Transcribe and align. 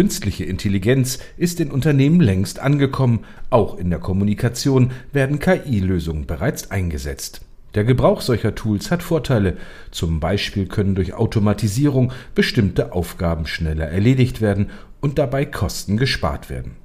Künstliche 0.00 0.44
Intelligenz 0.44 1.18
ist 1.36 1.60
in 1.60 1.70
Unternehmen 1.70 2.22
längst 2.22 2.58
angekommen, 2.58 3.26
auch 3.50 3.76
in 3.76 3.90
der 3.90 3.98
Kommunikation 3.98 4.92
werden 5.12 5.40
KI-Lösungen 5.40 6.24
bereits 6.24 6.70
eingesetzt. 6.70 7.42
Der 7.74 7.84
Gebrauch 7.84 8.22
solcher 8.22 8.54
Tools 8.54 8.90
hat 8.90 9.02
Vorteile, 9.02 9.58
zum 9.90 10.18
Beispiel 10.18 10.64
können 10.64 10.94
durch 10.94 11.12
Automatisierung 11.12 12.12
bestimmte 12.34 12.94
Aufgaben 12.94 13.46
schneller 13.46 13.88
erledigt 13.88 14.40
werden 14.40 14.70
und 15.02 15.18
dabei 15.18 15.44
Kosten 15.44 15.98
gespart 15.98 16.48
werden. 16.48 16.76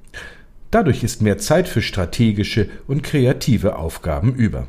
Dadurch 0.70 1.02
ist 1.02 1.22
mehr 1.22 1.38
Zeit 1.38 1.68
für 1.68 1.80
strategische 1.80 2.68
und 2.86 3.02
kreative 3.02 3.76
Aufgaben 3.76 4.34
über. 4.34 4.66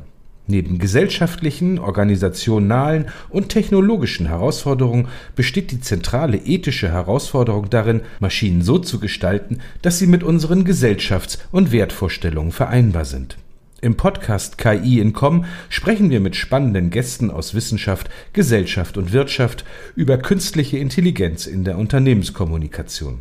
Neben 0.50 0.78
gesellschaftlichen, 0.78 1.78
organisationalen 1.78 3.10
und 3.28 3.50
technologischen 3.50 4.24
Herausforderungen 4.28 5.08
besteht 5.36 5.70
die 5.72 5.80
zentrale 5.82 6.38
ethische 6.38 6.90
Herausforderung 6.90 7.68
darin, 7.68 8.00
Maschinen 8.18 8.62
so 8.62 8.78
zu 8.78 8.98
gestalten, 8.98 9.58
dass 9.82 9.98
sie 9.98 10.06
mit 10.06 10.22
unseren 10.22 10.64
Gesellschafts- 10.64 11.38
und 11.52 11.70
Wertvorstellungen 11.70 12.52
vereinbar 12.52 13.04
sind. 13.04 13.36
Im 13.82 13.96
Podcast 13.96 14.56
KI 14.56 15.00
in 15.00 15.12
Com 15.12 15.44
sprechen 15.68 16.08
wir 16.08 16.20
mit 16.20 16.34
spannenden 16.34 16.88
Gästen 16.88 17.30
aus 17.30 17.52
Wissenschaft, 17.52 18.08
Gesellschaft 18.32 18.96
und 18.96 19.12
Wirtschaft 19.12 19.66
über 19.96 20.16
künstliche 20.16 20.78
Intelligenz 20.78 21.46
in 21.46 21.64
der 21.64 21.76
Unternehmenskommunikation. 21.76 23.18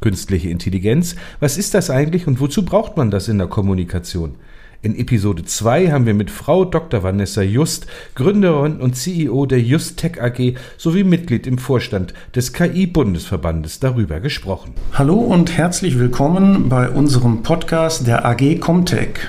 Künstliche 0.00 0.50
Intelligenz, 0.50 1.14
was 1.38 1.56
ist 1.56 1.72
das 1.72 1.88
eigentlich 1.88 2.26
und 2.26 2.40
wozu 2.40 2.64
braucht 2.64 2.96
man 2.96 3.12
das 3.12 3.28
in 3.28 3.38
der 3.38 3.46
Kommunikation? 3.46 4.34
In 4.84 4.98
Episode 4.98 5.46
2 5.46 5.92
haben 5.92 6.04
wir 6.04 6.12
mit 6.12 6.30
Frau 6.30 6.66
Dr. 6.66 7.02
Vanessa 7.02 7.40
Just, 7.40 7.86
Gründerin 8.14 8.82
und 8.82 8.94
CEO 8.94 9.46
der 9.46 9.62
Just 9.62 9.96
Tech 9.96 10.20
AG 10.20 10.56
sowie 10.76 11.04
Mitglied 11.04 11.46
im 11.46 11.56
Vorstand 11.56 12.12
des 12.34 12.52
KI-Bundesverbandes 12.52 13.80
darüber 13.80 14.20
gesprochen. 14.20 14.74
Hallo 14.92 15.14
und 15.14 15.56
herzlich 15.56 15.98
willkommen 15.98 16.68
bei 16.68 16.90
unserem 16.90 17.42
Podcast 17.42 18.06
der 18.06 18.26
AG 18.26 18.60
Comtech. 18.60 19.20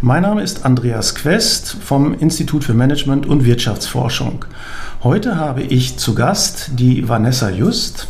Mein 0.00 0.22
Name 0.22 0.44
ist 0.44 0.64
Andreas 0.64 1.16
Quest 1.16 1.76
vom 1.82 2.14
Institut 2.14 2.62
für 2.62 2.74
Management 2.74 3.26
und 3.26 3.44
Wirtschaftsforschung. 3.44 4.44
Heute 5.02 5.34
habe 5.34 5.62
ich 5.62 5.96
zu 5.96 6.14
Gast 6.14 6.70
die 6.74 7.08
Vanessa 7.08 7.50
Just. 7.50 8.06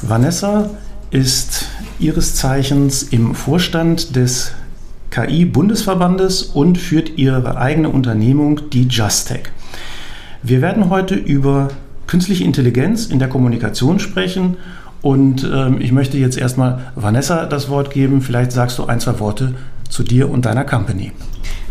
Vanessa 0.00 0.70
ist 1.10 1.66
ihres 1.98 2.36
Zeichens 2.36 3.02
im 3.02 3.34
Vorstand 3.34 4.16
des 4.16 4.54
KI-Bundesverbandes 5.10 6.42
und 6.42 6.78
führt 6.78 7.18
ihre 7.18 7.56
eigene 7.58 7.88
Unternehmung, 7.88 8.70
die 8.70 8.86
Justech. 8.88 9.50
Wir 10.42 10.62
werden 10.62 10.88
heute 10.88 11.14
über 11.14 11.68
künstliche 12.06 12.44
Intelligenz 12.44 13.06
in 13.06 13.18
der 13.18 13.28
Kommunikation 13.28 14.00
sprechen 14.00 14.56
und 15.02 15.44
ähm, 15.44 15.80
ich 15.80 15.92
möchte 15.92 16.18
jetzt 16.18 16.38
erstmal 16.38 16.92
Vanessa 16.94 17.46
das 17.46 17.68
Wort 17.68 17.90
geben. 17.90 18.20
Vielleicht 18.20 18.52
sagst 18.52 18.78
du 18.78 18.86
ein, 18.86 19.00
zwei 19.00 19.18
Worte 19.20 19.54
zu 19.88 20.02
dir 20.02 20.30
und 20.30 20.44
deiner 20.44 20.64
Company. 20.64 21.12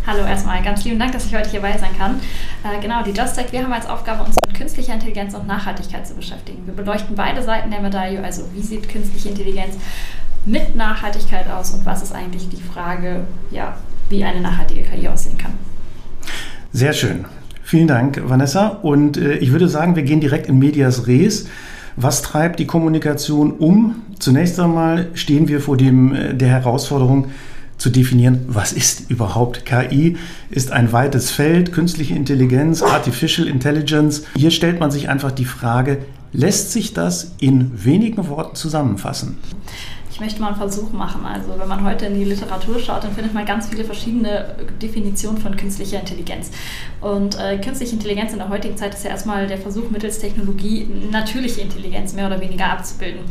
Hallo 0.07 0.25
erstmal, 0.25 0.63
ganz 0.63 0.83
lieben 0.83 0.97
Dank, 0.97 1.11
dass 1.11 1.25
ich 1.25 1.35
heute 1.35 1.49
hierbei 1.49 1.77
sein 1.77 1.91
kann. 1.97 2.19
Äh, 2.63 2.81
genau, 2.81 3.03
die 3.03 3.11
JustTech, 3.11 3.51
wir 3.51 3.63
haben 3.63 3.71
als 3.71 3.87
Aufgabe, 3.87 4.23
uns 4.23 4.35
mit 4.45 4.55
künstlicher 4.55 4.93
Intelligenz 4.93 5.33
und 5.33 5.45
Nachhaltigkeit 5.45 6.07
zu 6.07 6.15
beschäftigen. 6.15 6.65
Wir 6.65 6.73
beleuchten 6.73 7.15
beide 7.15 7.43
Seiten 7.43 7.69
der 7.69 7.81
Medaille, 7.81 8.23
also 8.23 8.43
wie 8.53 8.61
sieht 8.61 8.89
künstliche 8.89 9.29
Intelligenz 9.29 9.75
mit 10.45 10.75
Nachhaltigkeit 10.75 11.49
aus 11.49 11.71
und 11.71 11.85
was 11.85 12.01
ist 12.01 12.13
eigentlich 12.13 12.49
die 12.49 12.61
Frage, 12.61 13.21
ja, 13.51 13.77
wie 14.09 14.23
eine 14.23 14.41
nachhaltige 14.41 14.81
KI 14.83 15.07
aussehen 15.07 15.37
kann. 15.37 15.51
Sehr 16.71 16.93
schön. 16.93 17.25
Vielen 17.63 17.87
Dank, 17.87 18.21
Vanessa. 18.25 18.67
Und 18.67 19.17
äh, 19.17 19.35
ich 19.35 19.51
würde 19.51 19.69
sagen, 19.69 19.95
wir 19.95 20.03
gehen 20.03 20.21
direkt 20.21 20.47
in 20.47 20.57
Medias 20.57 21.07
Res. 21.07 21.47
Was 21.95 22.21
treibt 22.21 22.59
die 22.59 22.65
Kommunikation 22.65 23.51
um? 23.51 24.01
Zunächst 24.17 24.59
einmal 24.59 25.09
stehen 25.13 25.47
wir 25.47 25.61
vor 25.61 25.77
dem, 25.77 26.13
äh, 26.13 26.33
der 26.33 26.49
Herausforderung 26.49 27.27
zu 27.77 27.89
definieren, 27.89 28.41
was 28.47 28.73
ist 28.73 29.09
überhaupt 29.09 29.65
KI? 29.65 30.17
Ist 30.49 30.71
ein 30.71 30.91
weites 30.91 31.31
Feld, 31.31 31.71
künstliche 31.71 32.13
Intelligenz, 32.13 32.81
Artificial 32.81 33.47
Intelligence. 33.47 34.23
Hier 34.35 34.51
stellt 34.51 34.79
man 34.79 34.91
sich 34.91 35.09
einfach 35.09 35.31
die 35.31 35.45
Frage, 35.45 35.99
lässt 36.33 36.71
sich 36.71 36.93
das 36.93 37.31
in 37.39 37.71
wenigen 37.83 38.27
Worten 38.27 38.55
zusammenfassen? 38.55 39.37
Möchte 40.19 40.41
mal 40.41 40.47
einen 40.49 40.57
Versuch 40.57 40.91
machen. 40.91 41.25
Also 41.25 41.57
wenn 41.57 41.67
man 41.67 41.83
heute 41.83 42.07
in 42.07 42.15
die 42.15 42.25
Literatur 42.25 42.79
schaut, 42.79 43.03
dann 43.03 43.13
findet 43.13 43.33
man 43.33 43.45
ganz 43.45 43.67
viele 43.67 43.83
verschiedene 43.83 44.55
Definitionen 44.81 45.39
von 45.39 45.55
künstlicher 45.55 45.99
Intelligenz. 45.99 46.51
Und 47.01 47.39
äh, 47.39 47.57
künstliche 47.57 47.93
Intelligenz 47.93 48.33
in 48.33 48.39
der 48.39 48.49
heutigen 48.49 48.75
Zeit 48.75 48.93
ist 48.93 49.05
ja 49.05 49.11
erstmal 49.11 49.47
der 49.47 49.57
Versuch, 49.57 49.89
mittels 49.89 50.19
Technologie 50.19 50.87
natürliche 51.11 51.61
Intelligenz 51.61 52.13
mehr 52.13 52.27
oder 52.27 52.41
weniger 52.41 52.65
abzubilden. 52.65 53.21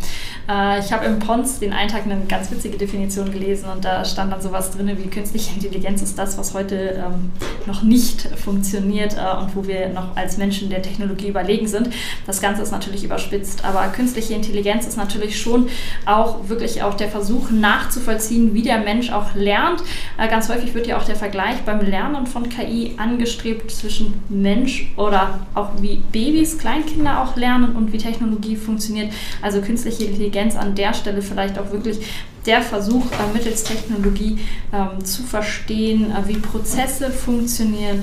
Äh, 0.48 0.80
ich 0.80 0.92
habe 0.92 1.04
im 1.04 1.18
Pons 1.18 1.58
den 1.58 1.72
einen 1.72 1.90
Tag 1.90 2.04
eine 2.04 2.18
ganz 2.26 2.50
witzige 2.50 2.78
Definition 2.78 3.30
gelesen 3.30 3.68
und 3.68 3.84
da 3.84 4.04
stand 4.04 4.32
dann 4.32 4.40
sowas 4.40 4.70
drin 4.70 4.90
wie 4.96 5.08
künstliche 5.08 5.54
Intelligenz 5.54 6.00
ist 6.00 6.18
das, 6.18 6.38
was 6.38 6.54
heute 6.54 7.04
ähm, 7.04 7.30
noch 7.66 7.82
nicht 7.82 8.22
funktioniert 8.36 9.16
äh, 9.16 9.38
und 9.38 9.54
wo 9.54 9.66
wir 9.66 9.90
noch 9.90 10.16
als 10.16 10.38
Menschen 10.38 10.70
der 10.70 10.80
Technologie 10.80 11.28
überlegen 11.28 11.66
sind. 11.66 11.90
Das 12.26 12.40
Ganze 12.40 12.62
ist 12.62 12.70
natürlich 12.70 13.04
überspitzt, 13.04 13.64
aber 13.64 13.86
künstliche 13.88 14.34
Intelligenz 14.34 14.86
ist 14.86 14.96
natürlich 14.96 15.38
schon 15.38 15.68
auch 16.06 16.48
wirklich 16.48 16.77
auch 16.82 16.94
der 16.94 17.08
Versuch 17.08 17.50
nachzuvollziehen, 17.50 18.54
wie 18.54 18.62
der 18.62 18.78
Mensch 18.78 19.10
auch 19.10 19.34
lernt. 19.34 19.82
Äh, 20.18 20.28
ganz 20.28 20.48
häufig 20.48 20.74
wird 20.74 20.86
ja 20.86 20.98
auch 20.98 21.04
der 21.04 21.16
Vergleich 21.16 21.56
beim 21.64 21.80
Lernen 21.80 22.26
von 22.26 22.48
KI 22.48 22.94
angestrebt 22.96 23.70
zwischen 23.70 24.22
Mensch 24.28 24.92
oder 24.96 25.40
auch 25.54 25.70
wie 25.80 26.02
Babys, 26.12 26.58
Kleinkinder 26.58 27.22
auch 27.22 27.36
lernen 27.36 27.76
und 27.76 27.92
wie 27.92 27.98
Technologie 27.98 28.56
funktioniert. 28.56 29.12
Also 29.42 29.60
künstliche 29.60 30.04
Intelligenz 30.04 30.56
an 30.56 30.74
der 30.74 30.94
Stelle 30.94 31.22
vielleicht 31.22 31.58
auch 31.58 31.72
wirklich 31.72 31.98
der 32.46 32.62
Versuch, 32.62 33.04
äh, 33.12 33.32
mittels 33.32 33.64
Technologie 33.64 34.38
ähm, 34.72 35.04
zu 35.04 35.22
verstehen, 35.22 36.12
äh, 36.12 36.28
wie 36.28 36.38
Prozesse 36.38 37.10
funktionieren, 37.10 38.02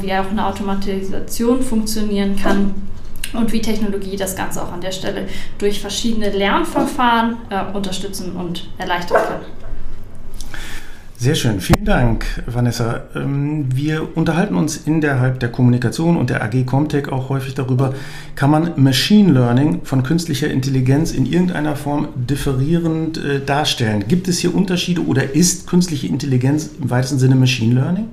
wie 0.00 0.12
auch 0.12 0.30
eine 0.30 0.46
Automatisation 0.46 1.62
funktionieren 1.62 2.36
kann 2.36 2.74
und 3.34 3.52
wie 3.52 3.60
Technologie 3.60 4.16
das 4.16 4.36
Ganze 4.36 4.62
auch 4.62 4.72
an 4.72 4.80
der 4.80 4.92
Stelle 4.92 5.28
durch 5.58 5.80
verschiedene 5.80 6.30
Lernverfahren 6.30 7.36
äh, 7.50 7.76
unterstützen 7.76 8.32
und 8.32 8.68
erleichtern 8.78 9.22
kann. 9.26 9.40
Sehr 11.18 11.34
schön, 11.34 11.60
vielen 11.60 11.86
Dank, 11.86 12.26
Vanessa. 12.46 13.04
Ähm, 13.14 13.74
wir 13.74 14.16
unterhalten 14.18 14.54
uns 14.54 14.76
innerhalb 14.76 15.40
der 15.40 15.48
Kommunikation 15.48 16.18
und 16.18 16.28
der 16.28 16.44
AG 16.44 16.66
Comtech 16.66 17.08
auch 17.08 17.30
häufig 17.30 17.54
darüber, 17.54 17.94
kann 18.34 18.50
man 18.50 18.72
Machine 18.76 19.32
Learning 19.32 19.80
von 19.82 20.02
künstlicher 20.02 20.50
Intelligenz 20.50 21.12
in 21.12 21.24
irgendeiner 21.24 21.74
Form 21.74 22.08
differierend 22.16 23.16
äh, 23.16 23.40
darstellen? 23.40 24.04
Gibt 24.06 24.28
es 24.28 24.40
hier 24.40 24.54
Unterschiede 24.54 25.06
oder 25.06 25.34
ist 25.34 25.66
künstliche 25.66 26.06
Intelligenz 26.06 26.68
im 26.78 26.90
weitesten 26.90 27.18
Sinne 27.18 27.34
Machine 27.34 27.74
Learning? 27.74 28.08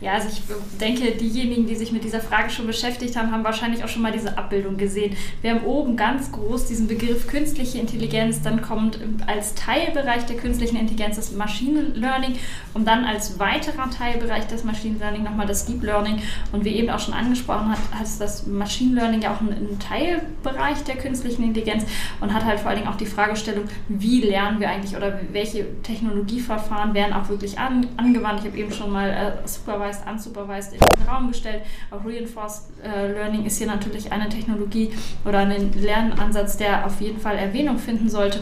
Ja, 0.00 0.12
also 0.12 0.28
ich 0.28 0.42
denke, 0.80 1.12
diejenigen, 1.12 1.66
die 1.66 1.76
sich 1.76 1.92
mit 1.92 2.04
dieser 2.04 2.20
Frage 2.20 2.50
schon 2.50 2.66
beschäftigt 2.66 3.16
haben, 3.16 3.30
haben 3.30 3.44
wahrscheinlich 3.44 3.84
auch 3.84 3.88
schon 3.88 4.02
mal 4.02 4.12
diese 4.12 4.36
Abbildung 4.36 4.76
gesehen. 4.76 5.16
Wir 5.40 5.52
haben 5.54 5.64
oben 5.64 5.96
ganz 5.96 6.30
groß 6.32 6.66
diesen 6.66 6.88
Begriff 6.88 7.26
künstliche 7.26 7.78
Intelligenz, 7.78 8.42
dann 8.42 8.60
kommt 8.60 8.98
als 9.26 9.54
Teilbereich 9.54 10.26
der 10.26 10.36
künstlichen 10.36 10.76
Intelligenz 10.76 11.16
das 11.16 11.32
Machine 11.32 11.80
Learning 11.94 12.34
und 12.74 12.86
dann 12.86 13.04
als 13.04 13.38
weiterer 13.38 13.88
Teilbereich 13.90 14.46
des 14.46 14.64
Machine 14.64 14.98
Learning 14.98 15.22
nochmal 15.22 15.46
das 15.46 15.64
Deep 15.64 15.82
Learning. 15.82 16.20
Und 16.52 16.64
wie 16.64 16.76
eben 16.76 16.90
auch 16.90 17.00
schon 17.00 17.14
angesprochen 17.14 17.70
hat, 17.70 17.78
hat 17.92 18.06
das 18.18 18.46
Machine 18.46 18.96
Learning 18.96 19.22
ja 19.22 19.34
auch 19.34 19.40
einen 19.40 19.78
Teilbereich 19.78 20.82
der 20.84 20.96
künstlichen 20.96 21.44
Intelligenz 21.44 21.84
und 22.20 22.34
hat 22.34 22.44
halt 22.44 22.60
vor 22.60 22.70
allen 22.70 22.80
Dingen 22.80 22.90
auch 22.90 22.98
die 22.98 23.06
Fragestellung, 23.06 23.64
wie 23.88 24.20
lernen 24.20 24.60
wir 24.60 24.68
eigentlich 24.68 24.96
oder 24.96 25.20
welche 25.32 25.80
Technologieverfahren 25.82 26.94
werden 26.94 27.12
auch 27.12 27.28
wirklich 27.28 27.58
an, 27.58 27.86
angewandt. 27.96 28.40
Ich 28.40 28.46
habe 28.46 28.58
eben 28.58 28.72
schon 28.72 28.92
mal 28.92 29.10
äh, 29.10 29.33
Supervised 29.44 29.94
supervised, 29.94 30.02
unsupervised 30.10 30.72
in 30.72 30.80
den 30.80 31.08
Raum 31.08 31.28
gestellt. 31.28 31.62
Auch 31.90 32.04
Reinforced 32.04 32.64
äh, 32.82 33.12
Learning 33.12 33.44
ist 33.44 33.58
hier 33.58 33.66
natürlich 33.66 34.12
eine 34.12 34.28
Technologie 34.28 34.90
oder 35.24 35.38
ein 35.38 35.72
Lernansatz, 35.72 36.56
der 36.56 36.86
auf 36.86 37.00
jeden 37.00 37.20
Fall 37.20 37.36
Erwähnung 37.36 37.78
finden 37.78 38.08
sollte. 38.08 38.40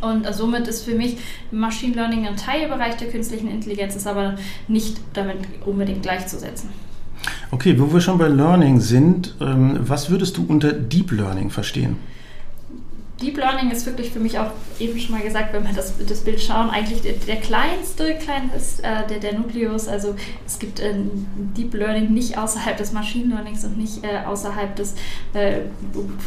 Und 0.00 0.26
somit 0.34 0.68
ist 0.68 0.84
für 0.84 0.94
mich 0.94 1.16
Machine 1.50 1.94
Learning 1.94 2.26
ein 2.26 2.36
Teilbereich 2.36 2.96
der 2.96 3.08
künstlichen 3.08 3.50
Intelligenz, 3.50 3.96
ist 3.96 4.06
aber 4.06 4.34
nicht 4.68 4.98
damit 5.14 5.38
unbedingt 5.64 6.02
gleichzusetzen. 6.02 6.68
Okay, 7.50 7.78
wo 7.78 7.92
wir 7.92 8.00
schon 8.00 8.18
bei 8.18 8.28
Learning 8.28 8.80
sind, 8.80 9.34
ähm, 9.40 9.78
was 9.80 10.10
würdest 10.10 10.36
du 10.36 10.44
unter 10.46 10.72
Deep 10.72 11.12
Learning 11.12 11.50
verstehen? 11.50 11.96
Deep 13.20 13.38
Learning 13.38 13.70
ist 13.70 13.86
wirklich 13.86 14.10
für 14.10 14.20
mich 14.20 14.38
auch 14.38 14.50
eben 14.78 14.98
schon 14.98 15.14
mal 15.14 15.22
gesagt, 15.22 15.54
wenn 15.54 15.64
wir 15.64 15.72
das, 15.72 15.94
das 16.06 16.20
Bild 16.20 16.38
schauen, 16.38 16.68
eigentlich 16.68 17.00
der, 17.00 17.14
der 17.14 17.36
kleinste 17.36 18.14
kleines, 18.16 18.80
äh, 18.80 19.06
der, 19.08 19.20
der 19.20 19.38
Nukleus. 19.38 19.88
Also 19.88 20.14
es 20.46 20.58
gibt 20.58 20.80
äh, 20.80 20.92
Deep 21.56 21.72
Learning 21.72 22.12
nicht 22.12 22.36
außerhalb 22.36 22.76
des 22.76 22.92
Machine 22.92 23.34
Learnings 23.34 23.64
und 23.64 23.78
nicht 23.78 24.04
äh, 24.04 24.26
außerhalb 24.26 24.76
des 24.76 24.96
äh, 25.32 25.60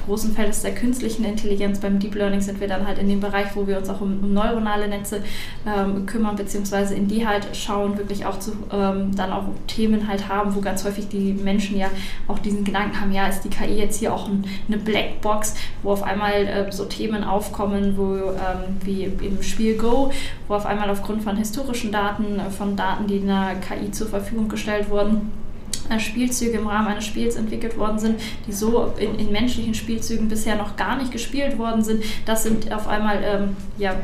großen 0.08 0.34
Feldes 0.34 0.64
der 0.64 0.74
künstlichen 0.74 1.26
Intelligenz. 1.26 1.80
Beim 1.80 2.00
Deep 2.00 2.16
Learning 2.16 2.42
sind 2.42 2.60
wir 2.60 2.68
dann 2.68 2.88
halt 2.88 2.98
in 2.98 3.08
dem 3.08 3.20
Bereich, 3.20 3.56
wo 3.56 3.68
wir 3.68 3.78
uns 3.78 3.88
auch 3.88 4.02
um, 4.02 4.24
um 4.24 4.34
neuronale 4.34 4.88
Netze 4.88 5.22
ähm, 5.68 6.08
kümmern, 6.08 6.38
beziehungsweise 6.38 6.96
in 6.96 7.08
die 7.08 7.28
halt 7.28 7.56
schauen, 7.56 8.00
wirklich 8.00 8.26
auch 8.26 8.40
zu 8.40 8.54
ähm, 8.72 9.16
dann 9.16 9.32
auch 9.32 9.44
Themen 9.68 10.08
halt 10.08 10.28
haben, 10.28 10.56
wo 10.56 10.62
ganz 10.62 10.84
häufig 10.86 11.08
die 11.08 11.34
Menschen 11.34 11.78
ja 11.78 11.92
auch 12.28 12.40
diesen 12.40 12.64
Gedanken 12.64 13.00
haben, 13.00 13.12
ja, 13.12 13.28
ist 13.28 13.42
die 13.42 13.50
KI 13.50 13.76
jetzt 13.76 14.00
hier 14.00 14.12
auch 14.12 14.28
ein, 14.28 14.44
eine 14.68 14.78
Blackbox, 14.78 15.54
wo 15.84 15.92
auf 15.92 16.02
einmal 16.02 16.48
äh, 16.48 16.72
so 16.80 16.86
Themen 16.86 17.24
aufkommen, 17.24 17.98
wo 17.98 18.16
ähm, 18.16 18.78
wie 18.84 19.04
im 19.04 19.44
Spiel 19.44 19.78
Go, 19.78 20.12
wo 20.48 20.56
auf 20.56 20.66
einmal 20.66 20.90
aufgrund 20.90 21.22
von 21.22 21.36
historischen 21.38 21.92
Daten, 21.92 22.40
äh, 22.40 22.50
von 22.50 22.76
Daten, 22.76 23.06
die 23.08 23.18
in 23.18 23.28
der 23.28 23.58
KI 23.62 23.92
zur 23.92 24.08
Verfügung 24.08 24.48
gestellt 24.48 24.90
wurden, 24.90 25.32
äh, 25.90 26.00
Spielzüge 26.00 26.58
im 26.58 26.68
Rahmen 26.68 26.88
eines 26.88 27.06
Spiels 27.06 27.36
entwickelt 27.36 27.78
worden 27.78 28.00
sind, 28.00 28.22
die 28.48 28.54
so 28.54 28.94
in, 28.98 29.20
in, 29.20 29.32
menschlichen 29.32 29.74
Spielzügen 29.74 30.30
bisher 30.30 30.56
noch 30.56 30.78
gar 30.78 30.98
nicht 30.98 31.12
gespielt 31.12 31.58
worden 31.58 31.84
sind. 31.84 32.04
Das 32.26 32.44
sind 32.44 32.72
auf 32.74 32.88
einmal 32.88 33.20
ähm, 33.24 33.58
ja, 33.78 33.96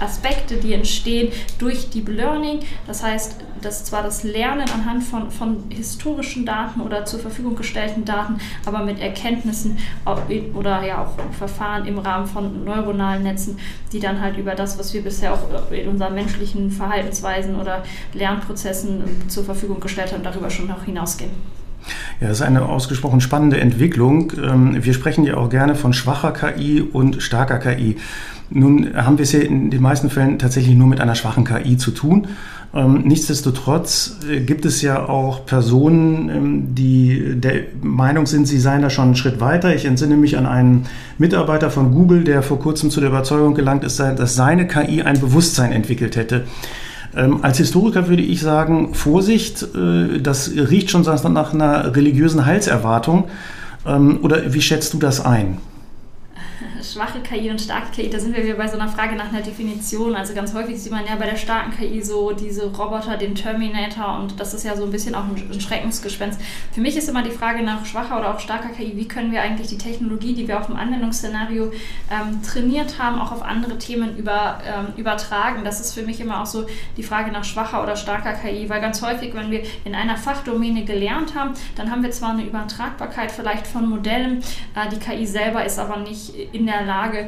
Aspekte, 0.00 0.56
die 0.56 0.72
entstehen 0.72 1.32
durch 1.58 1.90
Deep 1.90 2.08
Learning. 2.08 2.60
Das 2.86 3.02
heißt, 3.02 3.36
dass 3.60 3.84
zwar 3.84 4.02
das 4.02 4.22
Lernen 4.22 4.68
anhand 4.70 5.02
von, 5.02 5.30
von 5.30 5.64
historischen 5.70 6.46
Daten 6.46 6.80
oder 6.80 7.04
zur 7.04 7.20
Verfügung 7.20 7.56
gestellten 7.56 8.04
Daten, 8.04 8.38
aber 8.64 8.84
mit 8.84 9.00
Erkenntnissen 9.00 9.78
oder 10.54 10.84
ja 10.84 11.04
auch 11.04 11.34
Verfahren 11.34 11.86
im 11.86 11.98
Rahmen 11.98 12.26
von 12.26 12.64
neuronalen 12.64 13.22
Netzen, 13.22 13.58
die 13.92 14.00
dann 14.00 14.20
halt 14.20 14.36
über 14.36 14.54
das, 14.54 14.78
was 14.78 14.92
wir 14.94 15.02
bisher 15.02 15.32
auch 15.32 15.70
in 15.70 15.88
unseren 15.88 16.14
menschlichen 16.14 16.70
Verhaltensweisen 16.70 17.58
oder 17.58 17.82
Lernprozessen 18.12 19.28
zur 19.28 19.44
Verfügung 19.44 19.80
gestellt 19.80 20.12
haben, 20.12 20.22
darüber 20.22 20.50
schon 20.50 20.68
noch 20.68 20.84
hinausgehen. 20.84 21.55
Ja, 22.20 22.28
das 22.28 22.38
ist 22.38 22.46
eine 22.46 22.66
ausgesprochen 22.66 23.20
spannende 23.20 23.60
Entwicklung. 23.60 24.32
Ähm, 24.42 24.84
wir 24.84 24.94
sprechen 24.94 25.24
ja 25.24 25.36
auch 25.36 25.50
gerne 25.50 25.74
von 25.74 25.92
schwacher 25.92 26.32
KI 26.32 26.80
und 26.80 27.22
starker 27.22 27.58
KI. 27.58 27.96
Nun 28.48 28.94
haben 28.94 29.18
wir 29.18 29.24
es 29.24 29.32
ja 29.32 29.40
in 29.40 29.70
den 29.70 29.82
meisten 29.82 30.08
Fällen 30.08 30.38
tatsächlich 30.38 30.76
nur 30.76 30.86
mit 30.86 31.00
einer 31.00 31.14
schwachen 31.14 31.44
KI 31.44 31.76
zu 31.76 31.90
tun. 31.90 32.28
Ähm, 32.74 33.02
nichtsdestotrotz 33.04 34.18
äh, 34.30 34.40
gibt 34.40 34.64
es 34.64 34.82
ja 34.82 35.08
auch 35.08 35.46
Personen, 35.46 36.28
ähm, 36.28 36.74
die 36.74 37.34
der 37.36 37.64
Meinung 37.82 38.26
sind, 38.26 38.46
sie 38.46 38.58
seien 38.58 38.82
da 38.82 38.90
schon 38.90 39.06
einen 39.06 39.16
Schritt 39.16 39.40
weiter. 39.40 39.74
Ich 39.74 39.84
entsinne 39.84 40.16
mich 40.16 40.38
an 40.38 40.46
einen 40.46 40.86
Mitarbeiter 41.18 41.70
von 41.70 41.92
Google, 41.92 42.24
der 42.24 42.42
vor 42.42 42.58
kurzem 42.58 42.90
zu 42.90 43.00
der 43.00 43.10
Überzeugung 43.10 43.54
gelangt 43.54 43.84
ist, 43.84 43.98
dass 43.98 44.34
seine 44.34 44.66
KI 44.66 45.02
ein 45.02 45.20
Bewusstsein 45.20 45.72
entwickelt 45.72 46.16
hätte. 46.16 46.44
Ähm, 47.16 47.38
als 47.42 47.58
Historiker 47.58 48.08
würde 48.08 48.22
ich 48.22 48.40
sagen, 48.40 48.94
Vorsicht, 48.94 49.62
äh, 49.74 50.20
das 50.20 50.50
riecht 50.50 50.90
schon 50.90 51.02
nach 51.32 51.54
einer 51.54 51.96
religiösen 51.96 52.44
Heilserwartung. 52.44 53.24
oder 54.22 54.52
wie 54.52 54.60
schätzt 54.60 54.92
du 54.94 54.98
das 54.98 55.24
ein? 55.24 55.58
Schwache 56.96 57.20
KI 57.20 57.50
und 57.50 57.60
starke 57.60 57.90
KI, 57.92 58.08
da 58.08 58.18
sind 58.18 58.34
wir 58.34 58.42
wieder 58.42 58.54
bei 58.54 58.66
so 58.66 58.78
einer 58.78 58.88
Frage 58.88 59.16
nach 59.16 59.28
einer 59.30 59.42
Definition. 59.42 60.16
Also 60.16 60.32
ganz 60.32 60.54
häufig 60.54 60.80
sieht 60.80 60.92
man 60.92 61.04
ja 61.04 61.16
bei 61.16 61.26
der 61.26 61.36
starken 61.36 61.76
KI 61.76 62.02
so 62.02 62.32
diese 62.32 62.74
Roboter, 62.74 63.18
den 63.18 63.34
Terminator 63.34 64.18
und 64.18 64.40
das 64.40 64.54
ist 64.54 64.64
ja 64.64 64.74
so 64.74 64.84
ein 64.84 64.90
bisschen 64.90 65.14
auch 65.14 65.24
ein 65.24 65.60
Schreckensgespenst. 65.60 66.40
Für 66.72 66.80
mich 66.80 66.96
ist 66.96 67.08
immer 67.08 67.22
die 67.22 67.30
Frage 67.30 67.62
nach 67.62 67.84
schwacher 67.84 68.18
oder 68.18 68.34
auch 68.34 68.40
starker 68.40 68.70
KI, 68.70 68.96
wie 68.96 69.06
können 69.06 69.30
wir 69.30 69.42
eigentlich 69.42 69.68
die 69.68 69.76
Technologie, 69.76 70.32
die 70.32 70.48
wir 70.48 70.58
auf 70.58 70.66
dem 70.66 70.76
Anwendungsszenario 70.76 71.70
ähm, 72.10 72.42
trainiert 72.42 72.98
haben, 72.98 73.20
auch 73.20 73.30
auf 73.30 73.42
andere 73.42 73.76
Themen 73.76 74.16
über, 74.16 74.60
ähm, 74.66 74.94
übertragen. 74.96 75.64
Das 75.64 75.80
ist 75.80 75.92
für 75.92 76.02
mich 76.02 76.18
immer 76.20 76.40
auch 76.40 76.46
so 76.46 76.66
die 76.96 77.02
Frage 77.02 77.30
nach 77.30 77.44
schwacher 77.44 77.82
oder 77.82 77.96
starker 77.96 78.32
KI, 78.32 78.70
weil 78.70 78.80
ganz 78.80 79.02
häufig, 79.02 79.34
wenn 79.34 79.50
wir 79.50 79.62
in 79.84 79.94
einer 79.94 80.16
Fachdomäne 80.16 80.84
gelernt 80.86 81.34
haben, 81.34 81.50
dann 81.74 81.90
haben 81.90 82.02
wir 82.02 82.10
zwar 82.10 82.30
eine 82.30 82.44
Übertragbarkeit 82.44 83.30
vielleicht 83.30 83.66
von 83.66 83.86
Modellen, 83.86 84.42
äh, 84.74 84.88
die 84.90 84.98
KI 84.98 85.26
selber 85.26 85.62
ist 85.62 85.78
aber 85.78 85.98
nicht 85.98 86.32
in 86.52 86.64
der 86.64 86.85
Lage, 86.86 87.18
äh, 87.18 87.26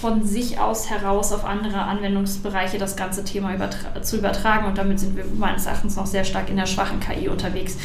von 0.00 0.24
sich 0.24 0.58
aus 0.58 0.90
heraus 0.90 1.32
auf 1.32 1.44
andere 1.44 1.82
Anwendungsbereiche 1.82 2.78
das 2.78 2.96
ganze 2.96 3.24
Thema 3.24 3.54
übertra 3.54 4.02
zu 4.02 4.18
übertragen. 4.18 4.66
Und 4.66 4.78
damit 4.78 5.00
sind 5.00 5.16
wir 5.16 5.24
meines 5.36 5.66
Erachtens 5.66 5.96
noch 5.96 6.06
sehr 6.06 6.24
stark 6.24 6.48
in 6.50 6.56
der 6.56 6.66
schwachen 6.66 7.00
KI 7.00 7.28
unterwegs. 7.28 7.78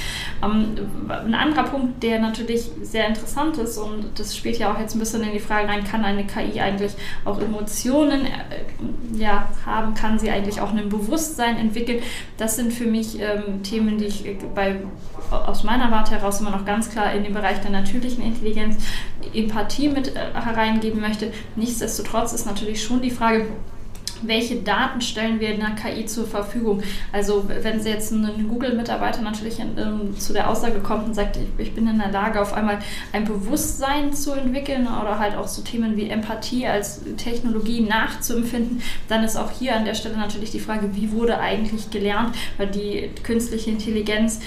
Ähm, 0.44 0.76
ein 1.10 1.34
anderer 1.34 1.64
Punkt, 1.64 2.04
der 2.04 2.20
natürlich 2.20 2.70
sehr 2.82 3.08
interessant 3.08 3.58
ist, 3.58 3.78
und 3.78 4.20
das 4.20 4.36
spielt 4.36 4.58
ja 4.58 4.74
auch 4.74 4.80
jetzt 4.80 4.96
ein 4.96 5.00
bisschen 5.00 5.24
in 5.24 5.32
die 5.32 5.40
Frage 5.40 5.68
rein, 5.68 5.84
kann 5.84 6.04
eine 6.06 6.26
KI 6.26 6.60
eigentlich 6.60 6.94
auch 7.26 7.40
Emotionen 7.40 8.26
äh, 8.26 9.18
ja, 9.18 9.48
haben, 9.66 9.94
kann 9.94 10.20
sie 10.20 10.30
eigentlich 10.30 10.62
auch 10.62 10.74
ein 10.74 10.90
Bewusstsein 10.90 11.58
entwickeln. 11.58 12.02
Das 12.38 12.56
sind 12.56 12.74
für 12.74 12.86
mich 12.86 13.20
ähm, 13.20 13.64
Themen, 13.64 13.98
die 13.98 14.06
ich 14.06 14.26
äh, 14.26 14.38
bei, 14.54 14.78
aus 15.32 15.64
meiner 15.64 15.92
Warte 15.92 16.12
heraus 16.12 16.40
immer 16.40 16.52
noch 16.52 16.66
ganz 16.66 16.90
klar 16.90 17.12
in 17.14 17.24
den 17.24 17.34
Bereich 17.34 17.60
der 17.62 17.72
natürlichen 17.72 18.24
Intelligenz, 18.24 18.84
Empathie 19.34 19.90
mit 19.90 20.16
äh, 20.16 20.20
hereingeben 20.34 21.02
möchte. 21.02 21.32
Nichtsdestotrotz 21.56 22.34
ist 22.34 22.46
natürlich 22.46 22.84
schon 22.84 23.02
die 23.02 23.12
Frage, 23.12 23.48
welche 24.22 24.58
Daten 24.58 25.02
stellen 25.02 25.40
wir 25.40 25.50
in 25.50 25.60
der 25.60 25.72
KI 25.72 26.06
zur 26.06 26.26
Verfügung? 26.26 26.82
Also 27.12 27.46
wenn 27.48 27.82
Sie 27.82 27.90
jetzt 27.90 28.12
ein 28.12 28.48
Google-Mitarbeiter 28.48 29.22
natürlich 29.22 29.60
ähm, 29.60 30.18
zu 30.18 30.34
der 30.34 30.50
Aussage 30.50 30.80
kommt 30.80 31.08
und 31.08 31.14
sagt, 31.14 31.38
ich, 31.38 31.48
ich, 31.58 31.76
bin 31.76 31.88
in 31.88 32.00
der 32.00 32.12
Lage, 32.12 32.42
auf 32.42 32.54
einmal 32.54 32.80
ein 33.14 33.26
Bewusstsein 33.26 34.14
zu 34.14 34.34
entwickeln 34.34 34.88
oder 34.88 35.20
halt 35.20 35.36
auch 35.36 35.48
so 35.48 35.62
Themen 35.62 35.98
wie 35.98 36.10
Empathie 36.10 36.68
als 36.68 37.02
Technologie 37.18 37.82
nachzuempfinden, 37.82 38.82
dann 39.08 39.24
ist 39.24 39.36
auch 39.36 39.52
hier 39.52 39.76
an 39.76 39.86
der 39.86 39.94
Stelle 39.94 40.18
natürlich 40.18 40.52
die 40.52 40.60
Frage, 40.60 40.96
wie 40.96 41.12
wurde 41.12 41.40
eigentlich 41.40 41.90
gelernt, 41.90 42.36
weil 42.58 42.68
die 42.68 43.10
künstliche 43.24 43.72
Intelligenz 43.72 44.40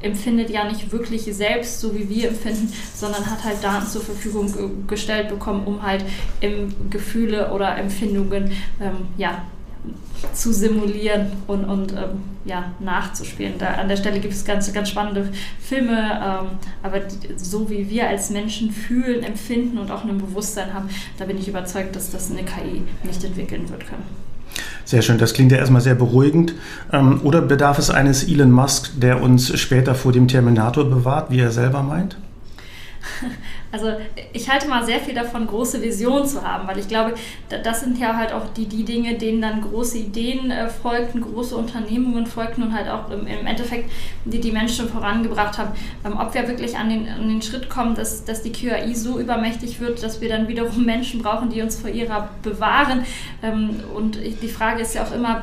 empfindet 0.00 0.50
ja 0.50 0.64
nicht 0.64 0.92
wirklich 0.92 1.22
selbst, 1.34 1.80
so 1.80 1.94
wie 1.94 2.08
wir 2.08 2.28
empfinden, 2.28 2.72
sondern 2.94 3.26
hat 3.30 3.44
halt 3.44 3.62
Daten 3.62 3.86
zur 3.86 4.02
Verfügung 4.02 4.86
gestellt 4.86 5.28
bekommen, 5.28 5.66
um 5.66 5.82
halt 5.82 6.04
Gefühle 6.90 7.52
oder 7.52 7.76
Empfindungen 7.76 8.52
ähm, 8.80 9.08
ja, 9.16 9.44
zu 10.32 10.52
simulieren 10.52 11.32
und, 11.46 11.64
und 11.64 11.92
ähm, 11.92 12.22
ja, 12.44 12.72
nachzuspielen. 12.80 13.54
Da, 13.58 13.74
an 13.74 13.88
der 13.88 13.96
Stelle 13.96 14.20
gibt 14.20 14.34
es 14.34 14.44
ganz, 14.44 14.72
ganz 14.72 14.88
spannende 14.88 15.30
Filme, 15.60 16.20
ähm, 16.22 16.58
aber 16.82 17.00
die, 17.00 17.34
so 17.36 17.68
wie 17.70 17.88
wir 17.90 18.08
als 18.08 18.30
Menschen 18.30 18.70
fühlen, 18.70 19.22
empfinden 19.22 19.78
und 19.78 19.90
auch 19.90 20.04
ein 20.04 20.18
Bewusstsein 20.18 20.72
haben, 20.72 20.88
da 21.18 21.24
bin 21.24 21.38
ich 21.38 21.48
überzeugt, 21.48 21.94
dass 21.96 22.10
das 22.10 22.30
eine 22.30 22.42
KI 22.42 22.82
nicht 23.02 23.22
entwickeln 23.24 23.68
wird 23.68 23.86
können. 23.86 24.23
Sehr 24.84 25.00
schön, 25.00 25.18
das 25.18 25.32
klingt 25.32 25.50
ja 25.50 25.58
erstmal 25.58 25.80
sehr 25.80 25.94
beruhigend. 25.94 26.54
Ähm, 26.92 27.20
oder 27.22 27.40
bedarf 27.40 27.78
es 27.78 27.90
eines 27.90 28.24
Elon 28.24 28.50
Musk, 28.50 28.90
der 29.00 29.22
uns 29.22 29.58
später 29.58 29.94
vor 29.94 30.12
dem 30.12 30.28
Terminator 30.28 30.84
bewahrt, 30.84 31.30
wie 31.30 31.40
er 31.40 31.50
selber 31.50 31.82
meint? 31.82 32.16
Also 33.74 33.88
ich 34.32 34.48
halte 34.48 34.68
mal 34.68 34.86
sehr 34.86 35.00
viel 35.00 35.14
davon, 35.14 35.48
große 35.48 35.82
Visionen 35.82 36.24
zu 36.24 36.44
haben, 36.46 36.68
weil 36.68 36.78
ich 36.78 36.86
glaube, 36.86 37.14
das 37.48 37.80
sind 37.80 37.98
ja 37.98 38.16
halt 38.16 38.32
auch 38.32 38.46
die, 38.56 38.66
die 38.66 38.84
Dinge, 38.84 39.14
denen 39.14 39.42
dann 39.42 39.62
große 39.62 39.98
Ideen 39.98 40.52
äh, 40.52 40.68
folgten, 40.68 41.20
große 41.20 41.56
Unternehmungen 41.56 42.24
folgten 42.24 42.62
und 42.62 42.72
halt 42.72 42.88
auch 42.88 43.10
im, 43.10 43.26
Endeffekt 43.26 43.90
die 44.26 44.38
die 44.38 44.52
Menschen 44.52 44.88
vorangebracht 44.88 45.58
haben. 45.58 45.72
Ähm, 46.04 46.16
ob 46.20 46.34
wir 46.34 46.46
wirklich 46.46 46.78
an 46.78 46.88
den, 46.88 47.08
an 47.08 47.28
den 47.28 47.42
Schritt 47.42 47.68
kommen, 47.68 47.96
dass, 47.96 48.24
dass 48.24 48.42
die 48.42 48.52
QAI 48.52 48.94
so 48.94 49.18
übermächtig 49.18 49.80
wird, 49.80 50.04
dass 50.04 50.20
wir 50.20 50.28
dann 50.28 50.46
wiederum 50.46 50.84
Menschen 50.86 51.20
brauchen, 51.20 51.50
die 51.50 51.60
uns 51.60 51.80
vor 51.80 51.90
ihrer 51.90 52.28
bewahren. 52.44 53.04
Ähm, 53.42 53.80
und 53.92 54.20
die 54.22 54.48
Frage 54.48 54.82
ist 54.82 54.94
ja 54.94 55.02
auch 55.02 55.12
immer, 55.12 55.42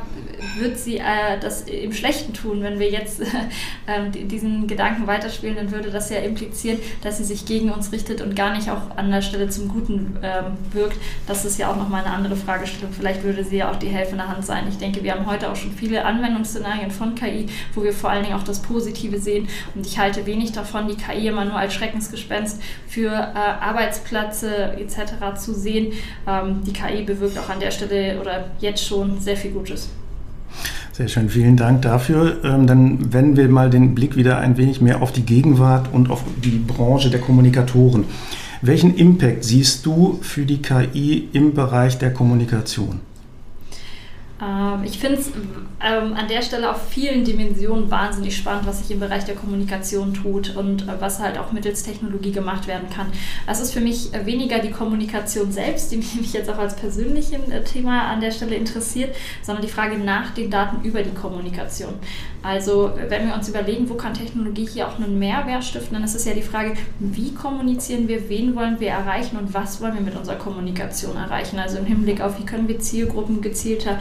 wird 0.58 0.78
sie 0.78 0.98
äh, 0.98 1.40
das 1.40 1.62
im 1.62 1.94
Schlechten 1.94 2.34
tun? 2.34 2.64
Wenn 2.64 2.80
wir 2.80 2.90
jetzt 2.90 3.22
äh, 3.86 4.10
diesen 4.10 4.68
Gedanken 4.68 5.08
weiterspielen, 5.08 5.56
dann 5.56 5.72
würde 5.72 5.92
das 5.92 6.10
ja 6.10 6.18
implizieren, 6.18 6.80
dass 7.02 7.18
sie 7.18 7.24
sich 7.24 7.46
gegen 7.46 7.72
uns 7.72 7.92
richtet 7.92 8.22
und 8.22 8.36
gar 8.36 8.56
nicht 8.56 8.70
auch 8.70 8.96
an 8.96 9.12
der 9.12 9.22
Stelle 9.22 9.50
zum 9.50 9.68
Guten 9.68 10.18
ähm, 10.22 10.58
wirkt, 10.74 10.98
das 11.28 11.46
ist 11.46 11.58
ja 11.58 11.72
auch 11.72 11.76
nochmal 11.76 12.04
eine 12.04 12.14
andere 12.14 12.36
Fragestellung. 12.36 12.94
Vielleicht 12.94 13.24
würde 13.24 13.44
sie 13.44 13.58
ja 13.58 13.72
auch 13.72 13.78
die 13.78 13.88
helfende 13.88 14.28
Hand 14.28 14.46
sein. 14.46 14.66
Ich 14.70 14.78
denke, 14.78 15.04
wir 15.04 15.14
haben 15.14 15.26
heute 15.26 15.50
auch 15.50 15.56
schon 15.56 15.72
viele 15.72 16.06
Anwendungsszenarien 16.06 16.92
von 16.92 17.16
KI, 17.16 17.48
wo 17.74 17.84
wir 17.84 17.94
vor 17.94 18.10
allen 18.10 18.24
Dingen 18.24 18.36
auch 18.36 18.44
das 18.44 18.62
Positive 18.62 19.20
sehen. 19.20 19.48
Und 19.76 19.86
ich 19.86 19.98
halte 19.98 20.26
wenig 20.26 20.52
davon, 20.52 20.88
die 20.88 20.96
KI 20.96 21.28
immer 21.28 21.46
nur 21.46 21.56
als 21.56 21.74
Schreckensgespenst 21.74 22.62
für 22.88 23.12
äh, 23.12 23.38
Arbeitsplätze 23.38 24.74
etc. 24.74 25.40
zu 25.40 25.54
sehen. 25.54 25.94
Ähm, 26.28 26.62
die 26.66 26.74
KI 26.74 27.04
bewirkt 27.04 27.38
auch 27.38 27.50
an 27.50 27.60
der 27.60 27.72
Stelle 27.72 28.20
oder 28.20 28.52
jetzt 28.60 28.86
schon 28.86 29.20
sehr 29.20 29.38
viel 29.38 29.52
Gutes. 29.52 29.90
Sehr 30.94 31.08
schön, 31.08 31.30
vielen 31.30 31.56
Dank 31.56 31.84
dafür. 31.84 32.44
Ähm, 32.44 32.68
dann 32.68 33.14
wenden 33.14 33.38
wir 33.38 33.48
mal 33.48 33.70
den 33.70 33.96
Blick 33.96 34.18
wieder 34.18 34.40
ein 34.40 34.58
wenig 34.58 34.82
mehr 34.82 35.02
auf 35.02 35.14
die 35.14 35.26
Gegenwart 35.26 35.90
und 35.94 36.12
auf 36.12 36.24
die 36.44 36.60
Branche 36.60 37.10
der 37.10 37.22
Kommunikatoren. 37.22 38.04
Welchen 38.62 38.96
Impact 38.96 39.46
siehst 39.46 39.86
du 39.86 40.20
für 40.22 40.46
die 40.46 40.62
KI 40.62 41.30
im 41.32 41.54
Bereich 41.54 41.98
der 41.98 42.14
Kommunikation? 42.14 43.00
Ähm, 44.42 44.84
ich 44.84 45.00
finde 45.00 45.20
es 45.20 45.28
ähm, 45.84 46.14
an 46.14 46.28
der 46.28 46.42
Stelle 46.42 46.72
auf 46.72 46.90
vielen 46.90 47.24
Dimensionen 47.24 47.90
wahnsinnig 47.92 48.36
spannend, 48.36 48.66
was 48.66 48.80
sich 48.80 48.92
im 48.92 49.00
Bereich 49.00 49.26
der 49.26 49.36
Kommunikation 49.36 50.14
tut 50.14 50.56
und 50.56 50.88
äh, 50.88 51.00
was 51.00 51.20
halt 51.20 51.38
auch 51.38 51.52
mittels 51.52 51.84
Technologie 51.84 52.32
gemacht 52.32 52.68
werden 52.68 52.90
kann. 52.90 53.08
Das 53.48 53.62
ist 53.62 53.74
für 53.74 53.82
mich 53.82 54.14
äh, 54.14 54.26
weniger 54.26 54.60
die 54.60 54.72
Kommunikation 54.72 55.52
selbst, 55.52 55.92
die 55.92 55.98
mich 56.20 56.34
jetzt 56.34 56.50
auch 56.50 56.58
als 56.58 56.76
persönliches 56.76 57.32
äh, 57.50 57.64
Thema 57.64 58.08
an 58.08 58.22
der 58.22 58.32
Stelle 58.32 58.56
interessiert, 58.56 59.16
sondern 59.44 59.64
die 59.64 59.72
Frage 59.72 59.98
nach 59.98 60.32
den 60.32 60.50
Daten 60.50 60.84
über 60.84 61.04
die 61.04 61.14
Kommunikation. 61.14 61.94
Also 62.44 62.92
wenn 63.08 63.28
wir 63.28 63.36
uns 63.36 63.48
überlegen, 63.48 63.88
wo 63.88 63.94
kann 63.94 64.16
Technologie 64.16 64.66
hier 64.66 64.88
auch 64.88 64.98
einen 64.98 65.20
Mehrwert 65.20 65.64
stiften, 65.64 65.94
dann 65.94 66.04
ist 66.04 66.16
es 66.16 66.26
ja 66.26 66.34
die 66.34 66.42
Frage, 66.42 66.74
wie 67.00 67.36
kommunizieren 67.36 68.08
wir, 68.08 68.30
wen 68.30 68.56
wollen 68.56 68.80
wir 68.80 68.90
erreichen 68.90 69.38
und 69.38 69.54
was 69.54 69.80
wollen 69.80 69.94
wir 69.94 70.02
mit 70.02 70.16
unserer 70.16 70.38
Kommunikation 70.38 71.18
erreichen. 71.18 71.60
Also 71.60 71.78
im 71.78 71.86
Hinblick 71.86 72.20
auf, 72.20 72.40
wie 72.40 72.46
können 72.46 72.68
wir 72.68 72.80
Zielgruppen 72.80 73.42
gezielter 73.42 74.00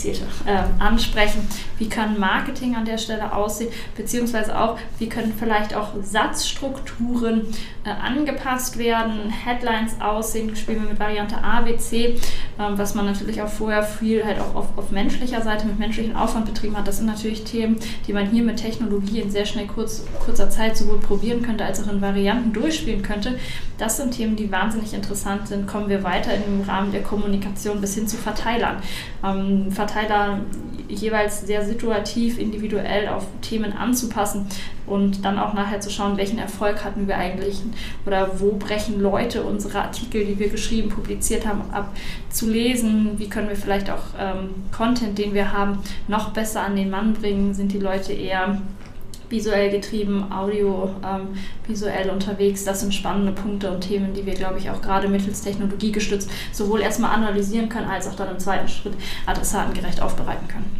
komplizierte 0.00 0.24
äh, 0.46 0.82
ansprechen. 0.82 1.46
Wie 1.78 1.88
kann 1.88 2.18
Marketing 2.18 2.76
an 2.76 2.84
der 2.84 2.98
Stelle 2.98 3.34
aussehen, 3.34 3.70
beziehungsweise 3.96 4.58
auch, 4.58 4.78
wie 4.98 5.08
können 5.08 5.32
vielleicht 5.38 5.74
auch 5.74 5.90
Satzstrukturen 6.02 7.46
äh, 7.84 7.90
angepasst 7.90 8.78
werden, 8.78 9.30
Headlines 9.30 10.00
aussehen, 10.00 10.54
spielen 10.56 10.82
wir 10.82 10.90
mit 10.90 11.00
Variante 11.00 11.42
A, 11.42 11.60
B, 11.62 11.76
C, 11.76 12.16
ähm, 12.58 12.76
was 12.76 12.94
man 12.94 13.06
natürlich 13.06 13.42
auch 13.42 13.48
vorher 13.48 13.82
viel 13.82 14.24
halt 14.24 14.40
auch 14.40 14.54
auf, 14.54 14.66
auf 14.76 14.90
menschlicher 14.90 15.42
Seite 15.42 15.66
mit 15.66 15.78
menschlichen 15.78 16.16
Aufwand 16.16 16.46
betrieben 16.46 16.76
hat. 16.76 16.86
Das 16.86 16.98
sind 16.98 17.06
natürlich 17.06 17.44
Themen, 17.44 17.76
die 18.06 18.12
man 18.12 18.26
hier 18.26 18.42
mit 18.42 18.58
Technologie 18.58 19.20
in 19.20 19.30
sehr 19.30 19.46
schnell 19.46 19.66
kurz, 19.66 20.04
kurzer 20.24 20.50
Zeit 20.50 20.76
sowohl 20.76 20.98
probieren 20.98 21.42
könnte, 21.42 21.64
als 21.64 21.82
auch 21.82 21.92
in 21.92 22.00
Varianten 22.00 22.52
durchspielen 22.52 23.02
könnte. 23.02 23.38
Das 23.80 23.96
sind 23.96 24.10
Themen, 24.10 24.36
die 24.36 24.52
wahnsinnig 24.52 24.92
interessant 24.92 25.48
sind. 25.48 25.66
Kommen 25.66 25.88
wir 25.88 26.02
weiter 26.04 26.32
im 26.34 26.60
Rahmen 26.68 26.92
der 26.92 27.02
Kommunikation 27.02 27.80
bis 27.80 27.94
hin 27.94 28.06
zu 28.06 28.18
Verteilern. 28.18 28.76
Ähm, 29.24 29.72
Verteiler 29.72 30.40
jeweils 30.86 31.40
sehr 31.40 31.64
situativ, 31.64 32.38
individuell 32.38 33.08
auf 33.08 33.26
Themen 33.40 33.72
anzupassen 33.72 34.46
und 34.86 35.24
dann 35.24 35.38
auch 35.38 35.54
nachher 35.54 35.80
zu 35.80 35.88
schauen, 35.88 36.18
welchen 36.18 36.38
Erfolg 36.38 36.84
hatten 36.84 37.08
wir 37.08 37.16
eigentlich 37.16 37.62
oder 38.04 38.38
wo 38.38 38.52
brechen 38.56 39.00
Leute 39.00 39.44
unsere 39.44 39.80
Artikel, 39.80 40.26
die 40.26 40.38
wir 40.38 40.50
geschrieben, 40.50 40.90
publiziert 40.90 41.46
haben, 41.46 41.62
ab, 41.72 41.94
zu 42.28 42.50
lesen, 42.50 43.12
wie 43.18 43.30
können 43.30 43.48
wir 43.48 43.56
vielleicht 43.56 43.88
auch 43.88 44.02
ähm, 44.18 44.50
Content, 44.76 45.16
den 45.16 45.32
wir 45.32 45.54
haben, 45.54 45.78
noch 46.06 46.30
besser 46.30 46.60
an 46.62 46.76
den 46.76 46.90
Mann 46.90 47.14
bringen, 47.14 47.54
sind 47.54 47.72
die 47.72 47.78
Leute 47.78 48.12
eher 48.12 48.60
visuell 49.30 49.70
getrieben, 49.70 50.30
audio 50.30 50.90
ähm, 51.04 51.28
visuell 51.66 52.10
unterwegs. 52.10 52.64
Das 52.64 52.80
sind 52.80 52.92
spannende 52.92 53.32
Punkte 53.32 53.70
und 53.70 53.80
Themen, 53.80 54.12
die 54.12 54.26
wir, 54.26 54.34
glaube 54.34 54.58
ich, 54.58 54.68
auch 54.70 54.82
gerade 54.82 55.08
mittels 55.08 55.40
Technologie 55.40 55.92
gestützt 55.92 56.30
sowohl 56.52 56.80
erstmal 56.80 57.14
analysieren 57.14 57.68
können, 57.68 57.88
als 57.88 58.08
auch 58.08 58.16
dann 58.16 58.30
im 58.30 58.38
zweiten 58.38 58.68
Schritt 58.68 58.94
adressatengerecht 59.26 60.02
aufbereiten 60.02 60.48
können. 60.48 60.70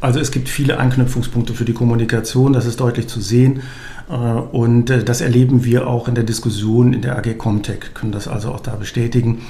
Also 0.00 0.20
es 0.20 0.30
gibt 0.30 0.48
viele 0.48 0.78
Anknüpfungspunkte 0.78 1.54
für 1.54 1.64
die 1.64 1.72
Kommunikation, 1.72 2.52
das 2.52 2.66
ist 2.66 2.80
deutlich 2.80 3.08
zu 3.08 3.20
sehen. 3.20 3.62
Äh, 4.08 4.14
und 4.14 4.90
äh, 4.90 5.04
das 5.04 5.20
erleben 5.20 5.64
wir 5.64 5.86
auch 5.86 6.08
in 6.08 6.14
der 6.14 6.24
Diskussion 6.24 6.92
in 6.92 7.02
der 7.02 7.18
AG 7.18 7.36
Comtech, 7.36 7.94
können 7.94 8.12
das 8.12 8.28
also 8.28 8.52
auch 8.52 8.60
da 8.60 8.76
bestätigen. 8.76 9.42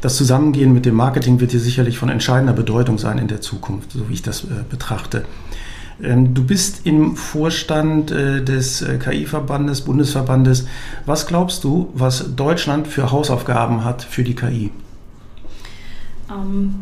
Das 0.00 0.16
Zusammengehen 0.16 0.72
mit 0.72 0.86
dem 0.86 0.94
Marketing 0.94 1.40
wird 1.40 1.50
hier 1.50 1.60
sicherlich 1.60 1.98
von 1.98 2.08
entscheidender 2.08 2.52
Bedeutung 2.52 2.98
sein 2.98 3.18
in 3.18 3.28
der 3.28 3.40
Zukunft, 3.40 3.92
so 3.92 4.08
wie 4.08 4.14
ich 4.14 4.22
das 4.22 4.44
äh, 4.44 4.48
betrachte. 4.68 5.24
Ähm, 6.02 6.34
du 6.34 6.44
bist 6.44 6.86
im 6.86 7.16
Vorstand 7.16 8.10
äh, 8.10 8.42
des 8.42 8.82
äh, 8.82 8.98
KI-Verbandes, 8.98 9.82
Bundesverbandes. 9.82 10.66
Was 11.06 11.26
glaubst 11.26 11.64
du, 11.64 11.90
was 11.94 12.36
Deutschland 12.36 12.86
für 12.86 13.10
Hausaufgaben 13.10 13.84
hat 13.84 14.02
für 14.02 14.22
die 14.22 14.34
KI? 14.34 14.70
Ähm, 16.30 16.74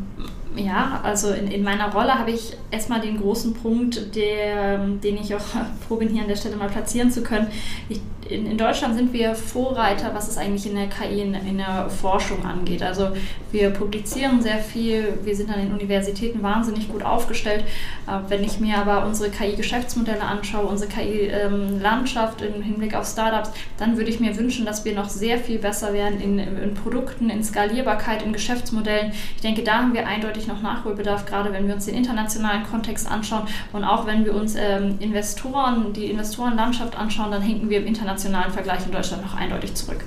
ja, 0.56 1.00
also 1.02 1.30
in, 1.30 1.48
in 1.48 1.62
meiner 1.62 1.92
Rolle 1.92 2.14
habe 2.18 2.30
ich 2.30 2.56
erstmal 2.70 3.00
den 3.00 3.18
großen 3.18 3.54
Punkt, 3.54 4.14
der, 4.16 4.78
den 4.78 5.16
ich 5.16 5.34
auch 5.34 5.40
bin, 5.98 6.08
hier 6.08 6.22
an 6.22 6.28
der 6.28 6.36
Stelle 6.36 6.56
mal 6.56 6.68
platzieren 6.68 7.10
zu 7.10 7.22
können. 7.22 7.48
Ich, 7.88 8.00
in, 8.28 8.46
in, 8.46 8.56
Deutschland 8.56 8.94
sind 8.94 9.12
wir 9.12 9.34
Vorreiter, 9.34 10.14
was 10.14 10.28
es 10.28 10.38
eigentlich 10.38 10.66
in 10.66 10.74
der 10.74 10.86
KI, 10.86 11.20
in, 11.20 11.34
in, 11.34 11.58
der 11.58 11.90
Forschung 11.90 12.44
angeht. 12.44 12.82
Also 12.82 13.10
wir 13.52 13.70
publizieren 13.70 14.40
sehr 14.40 14.58
viel, 14.58 15.18
wir 15.22 15.36
sind 15.36 15.50
an 15.50 15.60
den 15.60 15.72
Universitäten 15.72 16.42
wahnsinnig 16.42 16.88
gut 16.88 17.04
aufgestellt. 17.04 17.64
Äh, 18.06 18.18
wenn 18.28 18.42
ich 18.42 18.60
mir 18.60 18.78
aber 18.78 19.06
unsere 19.06 19.30
KI-Geschäftsmodelle 19.30 20.22
anschaue, 20.22 20.66
unsere 20.66 20.90
KI-Landschaft 20.90 22.40
ähm, 22.42 22.54
im 22.56 22.62
Hinblick 22.62 22.94
auf 22.94 23.06
Startups, 23.06 23.50
dann 23.78 23.96
würde 23.96 24.10
ich 24.10 24.20
mir 24.20 24.36
wünschen, 24.38 24.64
dass 24.64 24.84
wir 24.84 24.94
noch 24.94 25.08
sehr 25.08 25.38
viel 25.38 25.58
besser 25.58 25.92
werden 25.92 26.20
in, 26.20 26.38
in 26.38 26.74
Produkten, 26.74 27.28
in 27.28 27.44
Skalierbarkeit, 27.44 28.22
in 28.22 28.32
Geschäftsmodellen. 28.32 29.12
Ich 29.36 29.42
denke, 29.42 29.62
da 29.62 29.78
haben 29.78 29.92
wir 29.92 30.06
eindeutig 30.06 30.46
noch 30.46 30.62
Nachholbedarf, 30.62 31.26
gerade 31.26 31.52
wenn 31.52 31.66
wir 31.66 31.74
uns 31.74 31.86
den 31.86 31.94
internationalen 31.94 32.64
Kontext 32.64 33.10
anschauen 33.10 33.42
und 33.72 33.84
auch 33.84 34.06
wenn 34.06 34.24
wir 34.24 34.34
uns 34.34 34.54
ähm, 34.56 34.96
Investoren, 35.00 35.92
die 35.92 36.06
Investorenlandschaft 36.06 36.96
anschauen, 36.96 37.30
dann 37.30 37.42
hinken 37.42 37.68
wir 37.68 37.78
im 37.78 37.86
internationalen 37.86 38.13
Vergleich 38.18 38.86
in 38.86 38.92
Deutschland 38.92 39.22
noch 39.22 39.34
eindeutig 39.34 39.74
zurück. 39.74 40.04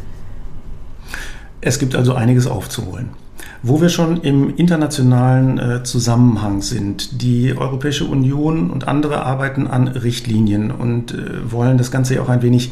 Es 1.62 1.80
gibt 1.80 1.96
also 1.96 2.14
einiges 2.14 2.48
aufzuholen. 2.48 3.10
Wo 3.64 3.82
wir 3.82 3.90
schon 3.90 4.22
im 4.22 4.56
internationalen 4.56 5.58
äh, 5.58 5.84
Zusammenhang 5.84 6.62
sind, 6.62 7.22
die 7.22 7.58
Europäische 7.58 8.06
Union 8.06 8.70
und 8.70 8.88
andere 8.88 9.24
arbeiten 9.24 9.68
an 9.68 9.88
Richtlinien 9.88 10.72
und 10.72 11.14
äh, 11.14 11.52
wollen 11.52 11.78
das 11.78 11.90
Ganze 11.90 12.16
ja 12.16 12.22
auch 12.22 12.30
ein 12.30 12.44
wenig 12.44 12.72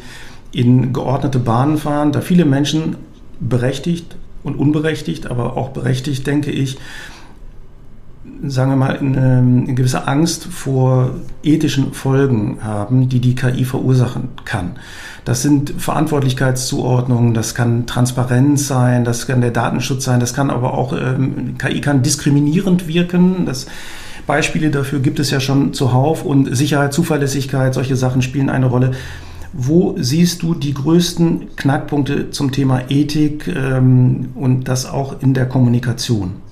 in 0.52 0.94
geordnete 0.94 1.40
Bahnen 1.40 1.78
fahren, 1.78 2.12
da 2.12 2.22
viele 2.22 2.46
Menschen 2.46 2.98
berechtigt 3.40 4.16
und 4.44 4.56
unberechtigt, 4.56 5.28
aber 5.28 5.58
auch 5.58 5.70
berechtigt, 5.70 6.26
denke 6.28 6.52
ich, 6.52 6.78
sagen 8.48 8.72
wir 8.72 8.76
mal, 8.76 8.98
eine, 8.98 9.38
eine 9.38 9.74
gewisse 9.76 10.08
Angst 10.08 10.46
vor 10.46 11.12
ethischen 11.44 11.94
Folgen 11.94 12.60
haben, 12.62 13.10
die 13.10 13.20
die 13.20 13.36
KI 13.36 13.66
verursachen 13.66 14.30
kann. 14.44 14.74
Das 15.24 15.42
sind 15.42 15.74
Verantwortlichkeitszuordnungen, 15.78 17.34
das 17.34 17.56
kann 17.56 17.88
Transparenz 17.88 18.68
sein, 18.68 19.06
das 19.06 19.26
kann 19.26 19.42
der 19.42 19.52
Datenschutz 19.52 20.04
sein, 20.06 20.20
das 20.20 20.34
kann 20.34 20.50
aber 20.50 20.76
auch, 20.76 20.94
ähm, 20.94 21.58
KI 21.58 21.82
kann 21.82 22.04
diskriminierend 22.04 22.88
wirken. 22.88 23.46
Das, 23.46 23.66
Beispiele 24.28 24.72
dafür 24.72 25.00
gibt 25.00 25.20
es 25.20 25.30
ja 25.30 25.40
schon 25.40 25.74
zuhauf 25.74 26.26
und 26.26 26.56
Sicherheit, 26.56 26.94
Zuverlässigkeit, 26.94 27.74
solche 27.74 27.96
Sachen 27.96 28.22
spielen 28.22 28.50
eine 28.50 28.66
Rolle. 28.66 28.92
Wo 29.54 29.96
siehst 29.98 30.42
du 30.42 30.54
die 30.54 30.74
größten 30.74 31.56
Knackpunkte 31.56 32.32
zum 32.32 32.52
Thema 32.52 32.90
Ethik 32.90 33.48
ähm, 33.48 34.30
und 34.36 34.68
das 34.68 34.86
auch 34.86 35.22
in 35.22 35.34
der 35.34 35.48
Kommunikation? 35.48 36.45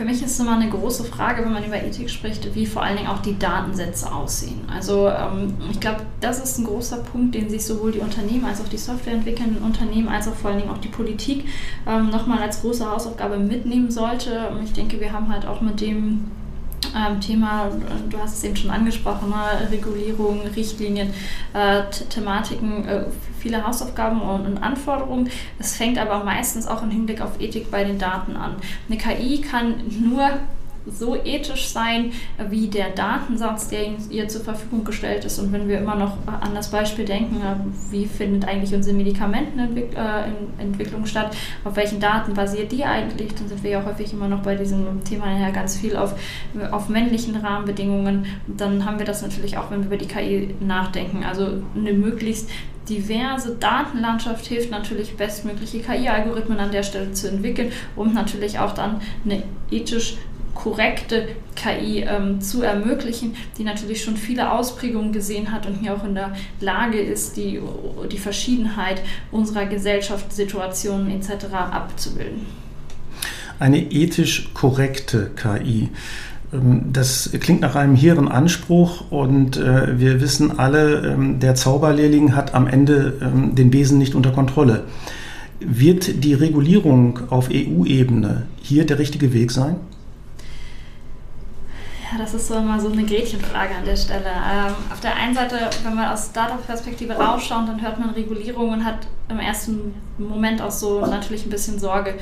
Für 0.00 0.06
mich 0.06 0.22
ist 0.22 0.30
es 0.30 0.40
immer 0.40 0.56
eine 0.56 0.70
große 0.70 1.04
Frage, 1.04 1.44
wenn 1.44 1.52
man 1.52 1.62
über 1.62 1.76
Ethik 1.76 2.08
spricht, 2.08 2.54
wie 2.54 2.64
vor 2.64 2.82
allen 2.82 2.96
Dingen 2.96 3.10
auch 3.10 3.20
die 3.20 3.38
Datensätze 3.38 4.10
aussehen. 4.10 4.62
Also 4.74 5.10
ähm, 5.10 5.52
ich 5.70 5.78
glaube, 5.78 6.00
das 6.20 6.42
ist 6.42 6.56
ein 6.56 6.64
großer 6.64 7.02
Punkt, 7.02 7.34
den 7.34 7.50
sich 7.50 7.66
sowohl 7.66 7.92
die 7.92 7.98
Unternehmen 7.98 8.46
als 8.46 8.62
auch 8.62 8.68
die 8.68 8.78
softwareentwickelnden 8.78 9.62
Unternehmen 9.62 10.08
als 10.08 10.26
auch 10.26 10.34
vor 10.34 10.48
allen 10.48 10.60
Dingen 10.60 10.70
auch 10.70 10.78
die 10.78 10.88
Politik 10.88 11.44
ähm, 11.86 12.08
nochmal 12.08 12.38
als 12.38 12.62
große 12.62 12.90
Hausaufgabe 12.90 13.36
mitnehmen 13.36 13.90
sollte. 13.90 14.50
Ich 14.64 14.72
denke, 14.72 14.98
wir 15.00 15.12
haben 15.12 15.30
halt 15.30 15.44
auch 15.44 15.60
mit 15.60 15.82
dem 15.82 16.30
ähm, 16.96 17.20
Thema, 17.20 17.70
du 18.08 18.18
hast 18.18 18.38
es 18.38 18.44
eben 18.44 18.56
schon 18.56 18.70
angesprochen, 18.70 19.28
ne? 19.28 19.70
Regulierung, 19.70 20.40
Richtlinien, 20.56 21.12
äh, 21.52 21.82
Thematiken, 22.08 22.88
äh, 22.88 23.04
viele 23.40 23.66
Hausaufgaben 23.66 24.20
und, 24.20 24.46
und, 24.46 24.62
Anforderungen. 24.62 25.30
Es 25.58 25.76
fängt 25.76 25.98
aber 25.98 26.24
meistens 26.24 26.66
auch 26.66 26.82
im 26.82 26.90
Hinblick 26.90 27.20
auf 27.20 27.40
Ethik 27.40 27.70
bei 27.70 27.84
den 27.84 27.98
Daten 27.98 28.36
an. 28.36 28.56
Eine 28.88 28.98
KI 28.98 29.40
kann 29.40 29.74
nur 30.00 30.30
so 30.86 31.16
ethisch 31.16 31.68
sein 31.68 32.12
wie 32.48 32.68
der 32.68 32.90
Datensatz, 32.90 33.68
der 33.68 33.80
ihr 34.10 34.28
zur 34.28 34.42
Verfügung 34.42 34.84
gestellt 34.84 35.24
ist. 35.24 35.38
Und 35.38 35.52
wenn 35.52 35.68
wir 35.68 35.78
immer 35.78 35.94
noch 35.94 36.16
an 36.26 36.54
das 36.54 36.70
Beispiel 36.70 37.04
denken, 37.04 37.36
äh, 37.36 37.56
wie 37.90 38.06
findet 38.06 38.48
eigentlich 38.48 38.74
unsere 38.74 38.96
Medikamentenentwicklung 38.96 41.06
statt, 41.06 41.36
auf 41.64 41.76
welchen 41.76 42.00
Daten 42.00 42.34
basiert 42.34 42.72
die 42.72 42.84
eigentlich, 42.84 43.34
dann 43.34 43.48
sind 43.48 43.62
wir 43.62 43.70
ja 43.70 43.84
häufig 43.84 44.12
immer 44.12 44.28
noch 44.28 44.42
bei 44.42 44.54
diesem 44.54 45.04
Thema 45.04 45.38
ja 45.38 45.50
ganz 45.50 45.76
viel 45.76 45.96
auf, 45.96 46.14
auf 46.70 46.88
männlichen 46.88 47.36
Rahmenbedingungen. 47.36 48.26
Dann 48.46 48.84
haben 48.84 48.98
wir 48.98 49.06
das 49.06 49.22
natürlich 49.22 49.58
auch, 49.58 49.70
wenn 49.70 49.80
wir 49.80 49.86
über 49.86 49.96
die 49.96 50.08
KI 50.08 50.54
nachdenken. 50.60 51.24
Also 51.24 51.62
eine 51.76 51.92
möglichst 51.92 52.48
diverse 52.90 53.54
Datenlandschaft 53.54 54.44
hilft 54.46 54.70
natürlich 54.70 55.16
bestmögliche 55.16 55.80
KI-Algorithmen 55.80 56.58
an 56.58 56.72
der 56.72 56.82
Stelle 56.82 57.12
zu 57.12 57.28
entwickeln, 57.28 57.72
um 57.96 58.12
natürlich 58.12 58.58
auch 58.58 58.74
dann 58.74 59.00
eine 59.24 59.42
ethisch 59.70 60.16
korrekte 60.54 61.28
KI 61.54 62.00
ähm, 62.00 62.40
zu 62.40 62.62
ermöglichen, 62.62 63.34
die 63.56 63.64
natürlich 63.64 64.02
schon 64.02 64.16
viele 64.16 64.52
Ausprägungen 64.52 65.12
gesehen 65.12 65.52
hat 65.52 65.66
und 65.66 65.76
hier 65.76 65.94
auch 65.94 66.04
in 66.04 66.14
der 66.14 66.34
Lage 66.60 67.00
ist, 67.00 67.36
die, 67.36 67.60
die 68.10 68.18
Verschiedenheit 68.18 69.00
unserer 69.30 69.66
Gesellschaftssituationen 69.66 71.10
etc. 71.12 71.46
abzubilden. 71.54 72.46
Eine 73.58 73.78
ethisch 73.78 74.50
korrekte 74.54 75.30
KI. 75.36 75.90
Ähm, 76.52 76.92
das 76.92 77.30
klingt 77.40 77.60
nach 77.60 77.76
einem 77.76 77.94
hehren 77.96 78.28
Anspruch 78.28 79.10
und 79.10 79.56
äh, 79.56 79.98
wir 79.98 80.20
wissen 80.20 80.58
alle, 80.58 81.12
ähm, 81.12 81.40
der 81.40 81.54
Zauberlehrling 81.54 82.34
hat 82.34 82.54
am 82.54 82.66
Ende 82.66 83.14
ähm, 83.22 83.54
den 83.54 83.70
Besen 83.70 83.98
nicht 83.98 84.14
unter 84.14 84.32
Kontrolle. 84.32 84.84
Wird 85.60 86.24
die 86.24 86.34
Regulierung 86.34 87.20
auf 87.28 87.50
EU-Ebene 87.52 88.46
hier 88.62 88.86
der 88.86 88.98
richtige 88.98 89.34
Weg 89.34 89.50
sein? 89.50 89.76
Das 92.18 92.34
ist 92.34 92.48
so 92.48 92.54
immer 92.54 92.80
so 92.80 92.90
eine 92.90 93.04
Gretchenfrage 93.04 93.74
an 93.74 93.84
der 93.84 93.96
Stelle. 93.96 94.26
Ähm, 94.26 94.74
auf 94.92 95.00
der 95.00 95.14
einen 95.14 95.34
Seite, 95.34 95.70
wenn 95.84 95.94
man 95.94 96.08
aus 96.08 96.26
Startup-Perspektive 96.30 97.14
rausschaut, 97.14 97.68
dann 97.68 97.80
hört 97.80 97.98
man 98.00 98.10
Regulierung 98.10 98.70
und 98.70 98.84
hat 98.84 99.06
im 99.28 99.38
ersten 99.38 99.94
Moment 100.18 100.60
auch 100.60 100.72
so 100.72 101.06
natürlich 101.06 101.46
ein 101.46 101.50
bisschen 101.50 101.78
Sorge. 101.78 102.14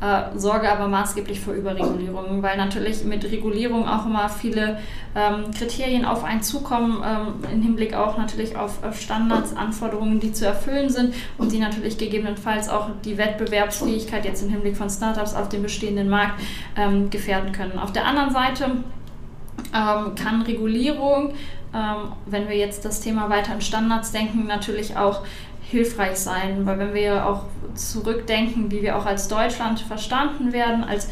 Äh, 0.00 0.36
Sorge 0.36 0.70
aber 0.70 0.88
maßgeblich 0.88 1.40
vor 1.40 1.54
Überregulierung, 1.54 2.42
weil 2.42 2.56
natürlich 2.56 3.04
mit 3.04 3.24
Regulierung 3.24 3.88
auch 3.88 4.04
immer 4.04 4.28
viele 4.28 4.78
ähm, 5.14 5.52
Kriterien 5.56 6.04
auf 6.04 6.24
einen 6.24 6.42
zukommen, 6.42 7.02
ähm, 7.06 7.50
im 7.50 7.62
Hinblick 7.62 7.94
auch 7.94 8.18
natürlich 8.18 8.56
auf, 8.56 8.82
auf 8.82 9.00
Standards, 9.00 9.56
Anforderungen, 9.56 10.18
die 10.18 10.32
zu 10.32 10.44
erfüllen 10.44 10.90
sind 10.90 11.14
und 11.38 11.52
die 11.52 11.58
natürlich 11.58 11.96
gegebenenfalls 11.98 12.68
auch 12.68 12.88
die 13.04 13.16
Wettbewerbsfähigkeit 13.16 14.24
jetzt 14.24 14.42
im 14.42 14.50
Hinblick 14.50 14.76
von 14.76 14.90
Startups 14.90 15.34
auf 15.34 15.48
dem 15.48 15.62
bestehenden 15.62 16.08
Markt 16.08 16.40
ähm, 16.76 17.10
gefährden 17.10 17.52
können. 17.52 17.78
Auf 17.78 17.92
der 17.92 18.06
anderen 18.06 18.32
Seite 18.32 18.72
ähm, 19.74 20.14
kann 20.14 20.42
Regulierung, 20.42 21.34
ähm, 21.74 22.12
wenn 22.26 22.48
wir 22.48 22.56
jetzt 22.56 22.84
das 22.84 23.00
Thema 23.00 23.28
weiter 23.30 23.54
in 23.54 23.60
Standards 23.60 24.12
denken, 24.12 24.46
natürlich 24.46 24.96
auch 24.96 25.22
hilfreich 25.62 26.16
sein, 26.16 26.64
weil 26.64 26.78
wenn 26.78 26.94
wir 26.94 27.26
auch 27.26 27.42
zurückdenken, 27.74 28.70
wie 28.70 28.82
wir 28.82 28.96
auch 28.96 29.06
als 29.06 29.28
Deutschland 29.28 29.80
verstanden 29.80 30.52
werden, 30.52 30.84
als 30.84 31.08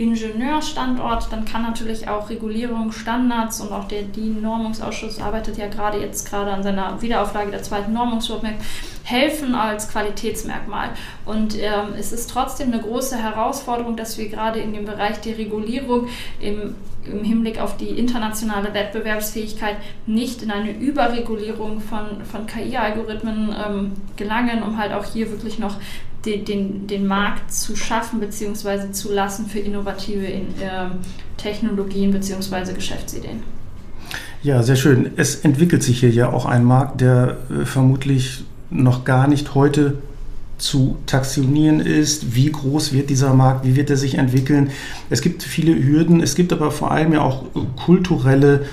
Ingenieurstandort, 0.00 1.30
dann 1.30 1.44
kann 1.44 1.62
natürlich 1.62 2.08
auch 2.08 2.30
Regulierung, 2.30 2.90
Standards 2.90 3.60
und 3.60 3.70
auch 3.70 3.84
der 3.84 4.02
DIN-Normungsausschuss 4.02 5.20
arbeitet 5.20 5.58
ja 5.58 5.66
gerade 5.66 5.98
jetzt 5.98 6.28
gerade 6.28 6.50
an 6.52 6.62
seiner 6.62 7.02
Wiederauflage 7.02 7.50
der 7.50 7.62
zweiten 7.62 7.92
Normungsroadmap, 7.92 8.54
helfen 9.02 9.54
als 9.54 9.88
Qualitätsmerkmal. 9.88 10.90
Und 11.24 11.56
ähm, 11.56 11.94
es 11.98 12.12
ist 12.12 12.30
trotzdem 12.30 12.72
eine 12.72 12.82
große 12.82 13.16
Herausforderung, 13.16 13.96
dass 13.96 14.18
wir 14.18 14.28
gerade 14.28 14.60
in 14.60 14.72
dem 14.72 14.84
Bereich 14.84 15.20
der 15.20 15.38
Regulierung 15.38 16.08
im 16.40 16.74
im 17.04 17.24
Hinblick 17.24 17.60
auf 17.60 17.76
die 17.76 17.88
internationale 17.88 18.74
Wettbewerbsfähigkeit 18.74 19.76
nicht 20.06 20.42
in 20.42 20.50
eine 20.50 20.70
Überregulierung 20.70 21.80
von, 21.80 22.24
von 22.30 22.46
KI-Algorithmen 22.46 23.54
ähm, 23.66 23.92
gelangen, 24.16 24.62
um 24.62 24.78
halt 24.78 24.92
auch 24.92 25.04
hier 25.04 25.30
wirklich 25.30 25.58
noch 25.58 25.76
den, 26.24 26.44
den, 26.44 26.86
den 26.86 27.06
Markt 27.06 27.52
zu 27.52 27.76
schaffen 27.76 28.20
bzw. 28.20 28.92
zu 28.92 29.12
lassen 29.12 29.46
für 29.46 29.58
innovative 29.58 30.26
in, 30.26 30.48
äh, 30.60 30.90
Technologien 31.38 32.10
bzw. 32.10 32.74
Geschäftsideen. 32.74 33.42
Ja, 34.42 34.62
sehr 34.62 34.76
schön. 34.76 35.12
Es 35.16 35.36
entwickelt 35.36 35.82
sich 35.82 36.00
hier 36.00 36.10
ja 36.10 36.32
auch 36.32 36.46
ein 36.46 36.64
Markt, 36.64 37.00
der 37.00 37.38
äh, 37.50 37.64
vermutlich 37.64 38.44
noch 38.70 39.04
gar 39.04 39.28
nicht 39.28 39.54
heute 39.54 39.98
zu 40.58 40.98
taxionieren 41.06 41.80
ist, 41.80 42.34
wie 42.34 42.52
groß 42.52 42.92
wird 42.92 43.10
dieser 43.10 43.34
Markt, 43.34 43.64
wie 43.64 43.76
wird 43.76 43.90
er 43.90 43.96
sich 43.96 44.16
entwickeln. 44.16 44.70
Es 45.08 45.22
gibt 45.22 45.42
viele 45.42 45.82
Hürden, 45.82 46.20
es 46.20 46.34
gibt 46.34 46.52
aber 46.52 46.70
vor 46.70 46.90
allem 46.90 47.12
ja 47.12 47.22
auch 47.22 47.44
kulturelle 47.84 48.66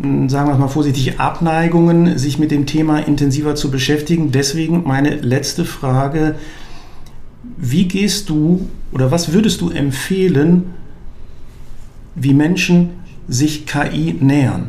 hm, 0.00 0.28
sagen 0.28 0.48
wir 0.48 0.54
es 0.54 0.58
mal 0.58 0.68
vorsichtig, 0.68 1.20
Abneigungen, 1.20 2.18
sich 2.18 2.38
mit 2.38 2.50
dem 2.50 2.66
Thema 2.66 2.98
intensiver 2.98 3.54
zu 3.54 3.70
beschäftigen. 3.70 4.30
Deswegen 4.30 4.84
meine 4.84 5.16
letzte 5.16 5.64
Frage, 5.64 6.36
wie 7.56 7.88
gehst 7.88 8.28
du 8.28 8.68
oder 8.92 9.10
was 9.10 9.32
würdest 9.32 9.60
du 9.60 9.70
empfehlen, 9.70 10.74
wie 12.14 12.34
Menschen 12.34 12.90
sich 13.28 13.66
KI 13.66 14.16
nähern? 14.20 14.68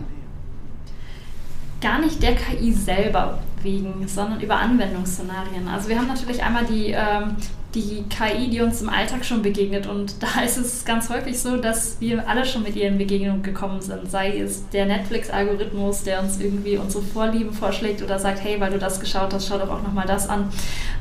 Gar 1.82 2.02
nicht 2.02 2.24
der 2.24 2.36
KI 2.36 2.74
selber 2.74 3.40
wegen, 3.64 4.08
sondern 4.08 4.42
über 4.42 4.58
Anwendungsszenarien. 4.58 5.68
Also 5.68 5.90
wir 5.90 5.98
haben 5.98 6.08
natürlich 6.08 6.44
einmal 6.44 6.66
die, 6.66 6.92
ähm, 6.92 7.36
die 7.76 8.06
KI, 8.10 8.50
die 8.50 8.62
uns 8.62 8.82
im 8.82 8.90
Alltag 8.90 9.26
schon 9.26 9.42
begegnet. 9.42 9.88
Und 9.88 10.24
da 10.24 10.42
ist 10.42 10.58
es 10.58 10.86
ganz 10.86 11.10
häufig 11.10 11.40
so, 11.40 11.58
dass 11.58 12.00
wir 12.00 12.28
alle 12.28 12.46
schon 12.46 12.64
mit 12.64 12.76
ihr 12.76 12.88
in 12.88 12.98
Begegnung 12.98 13.44
gekommen 13.44 13.82
sind. 13.82 14.10
Sei 14.10 14.40
es 14.40 14.70
der 14.70 14.86
Netflix-Algorithmus, 14.86 16.04
der 16.04 16.22
uns 16.22 16.40
irgendwie 16.40 16.78
unsere 16.78 17.04
Vorlieben 17.04 17.54
vorschlägt 17.54 18.02
oder 18.02 18.20
sagt, 18.20 18.44
hey, 18.44 18.60
weil 18.60 18.72
du 18.72 18.80
das 18.80 19.00
geschaut 19.00 19.34
hast, 19.34 19.48
schau 19.48 19.58
doch 19.58 19.70
auch 19.70 19.84
nochmal 19.84 20.08
das 20.08 20.30
an. 20.30 20.50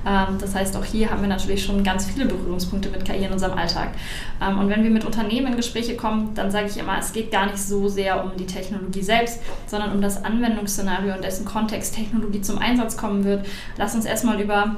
Ähm, 0.06 0.38
das 0.40 0.54
heißt, 0.54 0.76
auch 0.76 0.84
hier 0.84 1.10
haben 1.10 1.22
wir 1.22 1.28
natürlich 1.28 1.64
schon 1.64 1.84
ganz 1.84 2.06
viele 2.06 2.26
Berührungspunkte 2.26 2.90
mit 2.90 3.04
KI 3.04 3.24
in 3.24 3.32
unserem 3.32 3.56
Alltag. 3.56 3.90
Ähm, 4.42 4.58
und 4.58 4.68
wenn 4.68 4.82
wir 4.82 4.90
mit 4.90 5.04
Unternehmen 5.04 5.48
in 5.48 5.56
Gespräche 5.56 5.96
kommen, 5.96 6.34
dann 6.34 6.50
sage 6.50 6.66
ich 6.68 6.76
immer, 6.78 6.98
es 6.98 7.12
geht 7.12 7.30
gar 7.30 7.46
nicht 7.46 7.58
so 7.58 7.88
sehr 7.88 8.24
um 8.24 8.36
die 8.36 8.46
Technologie 8.46 9.02
selbst, 9.02 9.40
sondern 9.66 9.92
um 9.92 10.02
das 10.02 10.24
Anwendungsszenario, 10.24 11.14
in 11.14 11.22
dessen 11.22 11.44
Kontext 11.44 11.94
Technologie 11.94 12.40
zum 12.40 12.58
Einsatz 12.58 12.96
kommen 12.96 13.24
wird. 13.24 13.46
Lass 13.76 13.94
uns 13.94 14.04
erstmal 14.04 14.40
über 14.40 14.76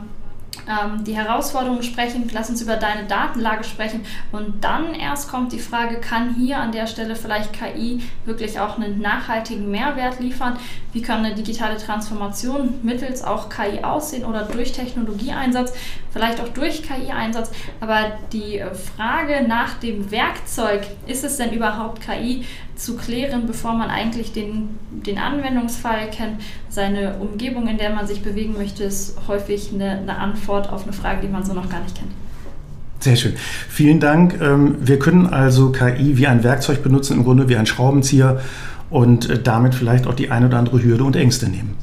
die 1.07 1.15
Herausforderungen 1.15 1.83
sprechen, 1.83 2.29
lass 2.33 2.51
uns 2.51 2.61
über 2.61 2.77
deine 2.77 3.07
Datenlage 3.07 3.65
sprechen 3.65 4.05
und 4.33 4.63
dann 4.63 4.95
erst 4.95 5.31
kommt 5.31 5.53
die 5.53 5.59
Frage, 5.59 5.97
kann 5.97 6.35
hier 6.35 6.59
an 6.59 6.73
der 6.73 6.87
Stelle 6.87 7.17
vielleicht 7.17 7.53
KI 7.53 8.03
wirklich 8.25 8.61
auch 8.61 8.77
einen 8.77 9.01
nachhaltigen 9.01 9.71
Mehrwert 9.71 10.21
liefern? 10.21 10.59
Wie 10.93 11.03
kann 11.03 11.25
eine 11.25 11.35
digitale 11.35 11.77
Transformation 11.77 12.75
mittels 12.83 13.23
auch 13.23 13.49
KI 13.51 13.83
aussehen 13.83 14.25
oder 14.25 14.45
durch 14.45 14.73
Technologieeinsatz, 14.73 15.73
vielleicht 16.11 16.41
auch 16.41 16.49
durch 16.49 16.83
KI-Einsatz? 16.83 17.51
Aber 17.81 18.13
die 18.33 18.63
Frage 18.97 19.47
nach 19.47 19.75
dem 19.75 20.11
Werkzeug, 20.11 20.87
ist 21.07 21.25
es 21.25 21.37
denn 21.37 21.53
überhaupt 21.53 22.01
KI, 22.01 22.45
zu 22.79 22.97
klären, 22.97 23.47
bevor 23.47 23.75
man 23.75 23.91
eigentlich 23.91 24.33
den, 24.33 24.71
den 24.91 25.19
Anwendungsfall 25.19 26.11
kennt. 26.11 26.41
Seine 26.69 27.17
Umgebung, 27.17 27.67
in 27.67 27.77
der 27.77 27.91
man 27.91 28.07
sich 28.07 28.23
bewegen 28.23 28.55
möchte, 28.55 28.85
ist 28.85 29.17
häufig 29.27 29.71
eine, 29.75 29.99
eine 29.99 30.17
Antwort 30.17 30.71
auf 30.71 30.85
eine 30.85 30.93
Frage, 30.93 31.23
die 31.23 31.29
man 31.29 31.45
so 31.45 31.53
noch 31.55 31.69
gar 31.69 31.81
nicht 31.81 31.97
kennt. 31.97 32.13
Sehr 33.01 33.17
schön. 33.17 33.35
Vielen 33.69 34.01
Dank. 34.01 34.41
Ähm, 34.41 34.77
wir 34.81 34.99
können 34.99 35.27
also 35.27 35.71
KI 35.71 36.17
wie 36.17 36.27
ein 36.27 36.43
Werkzeug 36.43 36.83
benutzen, 36.83 37.17
im 37.17 37.25
Grunde 37.25 37.49
wie 37.49 37.57
ein 37.57 37.67
Schraubenzieher 37.67 38.41
und 38.91 39.29
äh, 39.29 39.43
damit 39.43 39.75
vielleicht 39.75 40.07
auch 40.07 40.15
die 40.15 40.31
eine 40.31 40.47
oder 40.47 40.59
andere 40.59 40.83
Hürde 40.83 41.05
und 41.05 41.17
Ängste 41.17 41.49
nehmen. 41.49 41.77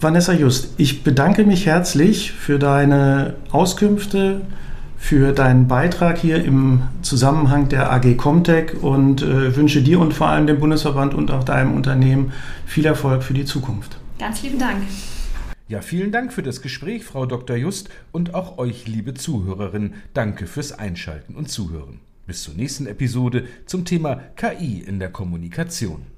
Vanessa 0.00 0.32
Just, 0.32 0.74
ich 0.78 1.04
bedanke 1.04 1.44
mich 1.44 1.66
herzlich 1.66 2.32
für 2.32 2.58
deine 2.58 3.34
Auskünfte, 3.52 4.40
für 4.98 5.32
deinen 5.32 5.68
Beitrag 5.68 6.18
hier 6.18 6.44
im 6.44 6.82
Zusammenhang 7.02 7.68
der 7.68 7.92
AG 7.92 8.16
Comtech 8.16 8.82
und 8.82 9.22
äh, 9.22 9.54
wünsche 9.56 9.82
dir 9.82 10.00
und 10.00 10.12
vor 10.12 10.28
allem 10.28 10.46
dem 10.46 10.58
Bundesverband 10.58 11.14
und 11.14 11.30
auch 11.30 11.44
deinem 11.44 11.74
Unternehmen 11.74 12.32
viel 12.66 12.86
Erfolg 12.86 13.22
für 13.22 13.34
die 13.34 13.44
Zukunft. 13.44 13.98
Ganz 14.18 14.42
lieben 14.42 14.58
Dank. 14.58 14.82
Ja, 15.68 15.80
vielen 15.80 16.12
Dank 16.12 16.32
für 16.32 16.42
das 16.42 16.62
Gespräch, 16.62 17.04
Frau 17.04 17.24
Dr. 17.24 17.56
Just, 17.56 17.88
und 18.10 18.34
auch 18.34 18.58
euch, 18.58 18.86
liebe 18.86 19.14
Zuhörerinnen, 19.14 19.94
danke 20.14 20.46
fürs 20.46 20.72
Einschalten 20.72 21.34
und 21.34 21.48
Zuhören. 21.48 22.00
Bis 22.32 22.44
zur 22.44 22.54
nächsten 22.54 22.86
Episode 22.86 23.46
zum 23.66 23.84
Thema 23.84 24.14
KI 24.36 24.80
in 24.80 24.98
der 24.98 25.10
Kommunikation. 25.12 26.11